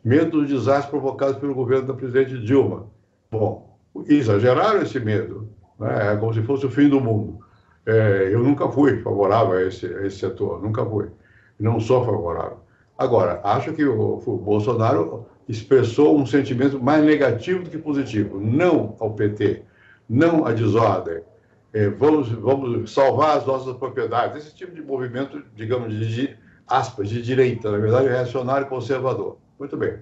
medo 0.05 0.41
dos 0.41 0.49
desastres 0.49 0.91
provocados 0.91 1.37
pelo 1.39 1.55
governo 1.55 1.87
da 1.87 1.95
presidente 1.95 2.39
Dilma. 2.39 2.87
Bom, 3.31 3.79
exageraram 4.09 4.83
esse 4.83 4.99
medo, 5.01 5.49
né? 5.79 6.13
é 6.13 6.17
como 6.17 6.33
se 6.33 6.43
fosse 6.43 6.67
o 6.67 6.71
fim 6.71 6.89
do 6.89 7.01
mundo. 7.01 7.39
É, 7.87 8.31
eu 8.33 8.43
nunca 8.43 8.69
fui 8.69 9.03
favorável 9.03 9.55
a 9.55 9.63
esse, 9.63 9.87
a 9.87 10.07
esse 10.07 10.19
setor, 10.19 10.63
nunca 10.63 10.85
fui. 10.85 11.09
Não 11.59 11.79
sou 11.79 12.05
favorável. 12.05 12.59
Agora, 12.97 13.41
acho 13.45 13.73
que 13.73 13.85
o, 13.85 14.23
o 14.25 14.37
Bolsonaro 14.39 15.27
expressou 15.49 16.19
um 16.19 16.25
sentimento 16.25 16.83
mais 16.83 17.05
negativo 17.05 17.63
do 17.63 17.71
que 17.71 17.79
positivo. 17.79 18.41
Não 18.41 18.97
ao 18.99 19.13
PT, 19.13 19.63
não 20.09 20.47
à 20.47 20.53
desordem. 20.53 21.23
É, 21.75 21.89
vamos, 21.89 22.29
vamos 22.29 22.93
salvar 22.93 23.37
as 23.37 23.45
nossas 23.45 23.77
propriedades. 23.77 24.47
Esse 24.47 24.55
tipo 24.55 24.73
de 24.73 24.81
movimento, 24.81 25.43
digamos, 25.57 25.93
de, 25.93 26.37
aspas, 26.69 27.09
de 27.09 27.21
direita, 27.21 27.69
na 27.69 27.79
verdade, 27.79 28.07
reacionário 28.07 28.69
conservador. 28.69 29.39
Muito 29.59 29.77
bem. 29.77 29.99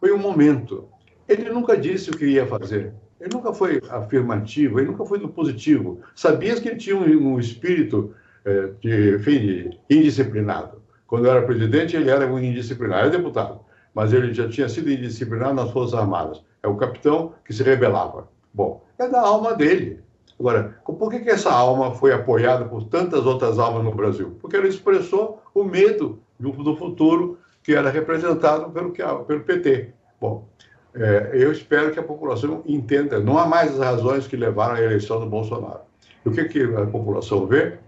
Foi 0.00 0.12
um 0.12 0.18
momento. 0.18 0.88
Ele 1.28 1.48
nunca 1.50 1.76
disse 1.76 2.10
o 2.10 2.16
que 2.16 2.26
ia 2.26 2.44
fazer. 2.46 2.92
Ele 3.20 3.30
nunca 3.32 3.52
foi 3.52 3.80
afirmativo, 3.90 4.80
ele 4.80 4.88
nunca 4.88 5.04
foi 5.04 5.20
do 5.20 5.28
positivo. 5.28 6.00
Sabias 6.16 6.58
que 6.58 6.68
ele 6.68 6.78
tinha 6.78 6.96
um, 6.96 7.34
um 7.34 7.38
espírito 7.38 8.12
é, 8.44 8.70
de, 8.80 9.14
enfim, 9.14 9.78
indisciplinado. 9.88 10.82
Quando 11.06 11.28
era 11.28 11.42
presidente, 11.42 11.96
ele 11.96 12.10
era 12.10 12.26
um 12.26 12.40
indisciplinado, 12.40 13.02
era 13.02 13.10
deputado, 13.10 13.60
mas 13.94 14.12
ele 14.12 14.34
já 14.34 14.48
tinha 14.48 14.68
sido 14.68 14.90
indisciplinado 14.90 15.54
nas 15.54 15.70
Forças 15.70 15.98
Armadas. 15.98 16.42
É 16.60 16.66
o 16.66 16.76
capitão 16.76 17.34
que 17.44 17.52
se 17.52 17.62
rebelava. 17.62 18.28
Bom, 18.52 18.84
é 18.98 19.08
da 19.08 19.20
alma 19.20 19.54
dele. 19.54 20.00
Agora, 20.38 20.76
por 20.84 21.10
que, 21.10 21.20
que 21.20 21.30
essa 21.30 21.50
alma 21.50 21.92
foi 21.94 22.12
apoiada 22.12 22.64
por 22.64 22.84
tantas 22.84 23.26
outras 23.26 23.58
almas 23.58 23.82
no 23.82 23.94
Brasil? 23.94 24.36
Porque 24.40 24.56
ela 24.56 24.68
expressou 24.68 25.42
o 25.52 25.64
medo 25.64 26.20
do 26.38 26.76
futuro 26.76 27.38
que 27.62 27.74
era 27.74 27.90
representado 27.90 28.70
pelo, 28.70 28.92
pelo 29.24 29.40
PT. 29.40 29.92
Bom, 30.20 30.48
é, 30.94 31.30
eu 31.32 31.52
espero 31.52 31.90
que 31.90 31.98
a 31.98 32.02
população 32.02 32.62
entenda. 32.66 33.20
Não 33.20 33.38
há 33.38 33.46
mais 33.46 33.72
as 33.72 33.78
razões 33.78 34.26
que 34.26 34.36
levaram 34.36 34.74
à 34.74 34.80
eleição 34.80 35.20
do 35.20 35.26
Bolsonaro. 35.26 35.80
E 36.24 36.28
o 36.28 36.32
que, 36.32 36.44
que 36.44 36.62
a 36.62 36.86
população 36.86 37.46
vê? 37.46 37.78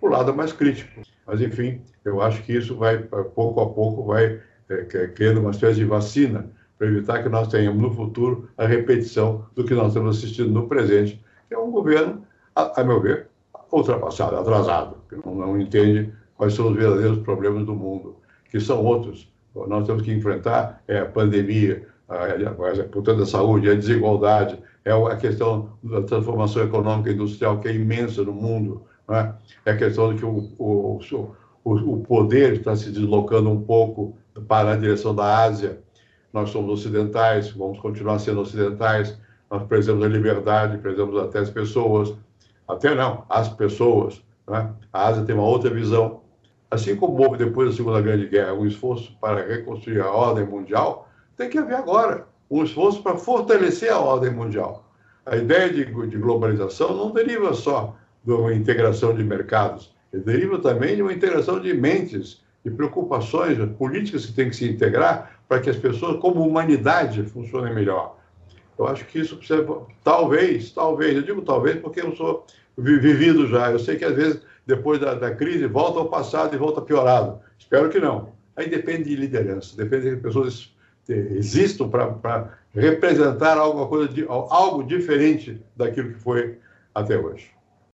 O 0.00 0.08
lado 0.08 0.34
mais 0.34 0.52
crítico. 0.52 1.00
Mas, 1.26 1.40
enfim, 1.40 1.80
eu 2.04 2.20
acho 2.20 2.42
que 2.42 2.52
isso 2.52 2.76
vai, 2.76 2.98
pouco 2.98 3.60
a 3.60 3.68
pouco, 3.68 4.04
vai 4.04 4.40
é, 4.68 4.84
criando 4.84 5.40
uma 5.40 5.50
espécie 5.50 5.76
de 5.76 5.84
vacina 5.84 6.50
para 6.78 6.86
evitar 6.86 7.22
que 7.22 7.28
nós 7.28 7.48
tenhamos 7.48 7.80
no 7.80 7.92
futuro 7.92 8.48
a 8.56 8.66
repetição 8.66 9.46
do 9.54 9.64
que 9.64 9.74
nós 9.74 9.88
estamos 9.88 10.16
assistindo 10.16 10.50
no 10.50 10.66
presente, 10.66 11.22
é 11.54 11.58
um 11.58 11.70
governo, 11.70 12.22
a, 12.54 12.80
a 12.80 12.84
meu 12.84 13.00
ver, 13.00 13.28
ultrapassado, 13.72 14.36
atrasado, 14.36 14.96
que 15.08 15.16
não, 15.16 15.34
não 15.34 15.60
entende 15.60 16.12
quais 16.36 16.54
são 16.54 16.68
os 16.68 16.76
verdadeiros 16.76 17.18
problemas 17.18 17.64
do 17.64 17.74
mundo, 17.74 18.16
que 18.50 18.60
são 18.60 18.84
outros. 18.84 19.30
Nós 19.54 19.86
temos 19.86 20.02
que 20.02 20.12
enfrentar 20.12 20.82
é, 20.86 21.00
a 21.00 21.06
pandemia, 21.06 21.86
a, 22.08 22.84
portanto, 22.90 23.22
a 23.22 23.26
saúde, 23.26 23.70
a 23.70 23.74
desigualdade, 23.74 24.58
é 24.84 24.92
a 24.92 25.16
questão 25.16 25.70
da 25.82 26.02
transformação 26.02 26.62
econômica 26.62 27.10
e 27.10 27.14
industrial 27.14 27.60
que 27.60 27.68
é 27.68 27.74
imensa 27.74 28.22
no 28.22 28.32
mundo, 28.32 28.82
é? 29.08 29.32
é 29.66 29.72
a 29.72 29.76
questão 29.76 30.12
de 30.12 30.20
que 30.20 30.24
o, 30.24 30.50
o, 30.58 31.00
o, 31.64 31.72
o 31.72 32.00
poder 32.02 32.54
está 32.54 32.74
se 32.74 32.90
deslocando 32.90 33.50
um 33.50 33.60
pouco 33.60 34.16
para 34.48 34.72
a 34.72 34.76
direção 34.76 35.14
da 35.14 35.44
Ásia. 35.44 35.80
Nós 36.32 36.50
somos 36.50 36.80
ocidentais, 36.80 37.50
vamos 37.50 37.78
continuar 37.80 38.18
sendo 38.20 38.40
ocidentais, 38.40 39.18
nós 39.50 39.64
precisamos 39.64 40.02
da 40.02 40.08
liberdade, 40.08 40.78
precisamos 40.78 41.20
até 41.20 41.40
as 41.40 41.50
pessoas, 41.50 42.14
até 42.68 42.94
não, 42.94 43.24
as 43.28 43.48
pessoas. 43.48 44.22
É? 44.48 44.68
A 44.92 45.06
Ásia 45.08 45.24
tem 45.24 45.34
uma 45.34 45.44
outra 45.44 45.70
visão. 45.70 46.20
Assim 46.70 46.94
como 46.94 47.20
houve 47.20 47.36
depois 47.36 47.70
da 47.70 47.76
Segunda 47.76 48.00
Grande 48.00 48.28
Guerra 48.28 48.52
um 48.52 48.66
esforço 48.66 49.16
para 49.20 49.44
reconstruir 49.44 50.00
a 50.00 50.10
ordem 50.10 50.44
mundial, 50.44 51.08
tem 51.36 51.48
que 51.48 51.58
haver 51.58 51.76
agora 51.76 52.26
um 52.48 52.62
esforço 52.62 53.02
para 53.02 53.16
fortalecer 53.16 53.92
a 53.92 53.98
ordem 53.98 54.30
mundial. 54.30 54.84
A 55.26 55.36
ideia 55.36 55.72
de, 55.72 55.84
de 55.84 56.18
globalização 56.18 56.96
não 56.96 57.12
deriva 57.12 57.54
só 57.54 57.96
de 58.24 58.32
uma 58.32 58.54
integração 58.54 59.14
de 59.14 59.22
mercados, 59.24 59.94
deriva 60.12 60.58
também 60.58 60.96
de 60.96 61.02
uma 61.02 61.12
integração 61.12 61.60
de 61.60 61.72
mentes, 61.74 62.42
de 62.64 62.70
preocupações 62.70 63.58
políticas 63.78 64.26
que 64.26 64.32
têm 64.32 64.50
que 64.50 64.56
se 64.56 64.68
integrar 64.68 65.40
para 65.48 65.60
que 65.60 65.70
as 65.70 65.76
pessoas, 65.76 66.20
como 66.20 66.46
humanidade, 66.46 67.22
funcionem 67.24 67.74
melhor. 67.74 68.19
Eu 68.80 68.86
acho 68.86 69.04
que 69.04 69.18
isso 69.18 69.36
precisa, 69.36 69.62
talvez, 70.02 70.72
talvez, 70.72 71.14
eu 71.14 71.22
digo 71.22 71.42
talvez 71.42 71.78
porque 71.78 72.00
eu 72.00 72.16
sou 72.16 72.46
vivido 72.78 73.46
já, 73.46 73.70
eu 73.70 73.78
sei 73.78 73.96
que 73.96 74.06
às 74.06 74.16
vezes, 74.16 74.40
depois 74.66 74.98
da, 74.98 75.12
da 75.12 75.34
crise, 75.34 75.66
volta 75.66 75.98
ao 75.98 76.08
passado 76.08 76.54
e 76.54 76.58
volta 76.58 76.80
piorado. 76.80 77.40
Espero 77.58 77.90
que 77.90 78.00
não. 78.00 78.32
Aí 78.56 78.70
depende 78.70 79.10
de 79.10 79.16
liderança, 79.16 79.76
depende 79.76 80.08
de 80.08 80.16
que 80.16 80.22
pessoas 80.22 80.74
existam 81.06 81.90
para 81.90 82.58
representar 82.74 83.58
alguma 83.58 83.86
coisa, 83.86 84.08
de, 84.08 84.24
algo 84.26 84.82
diferente 84.82 85.60
daquilo 85.76 86.14
que 86.14 86.18
foi 86.18 86.58
até 86.94 87.18
hoje. 87.18 87.50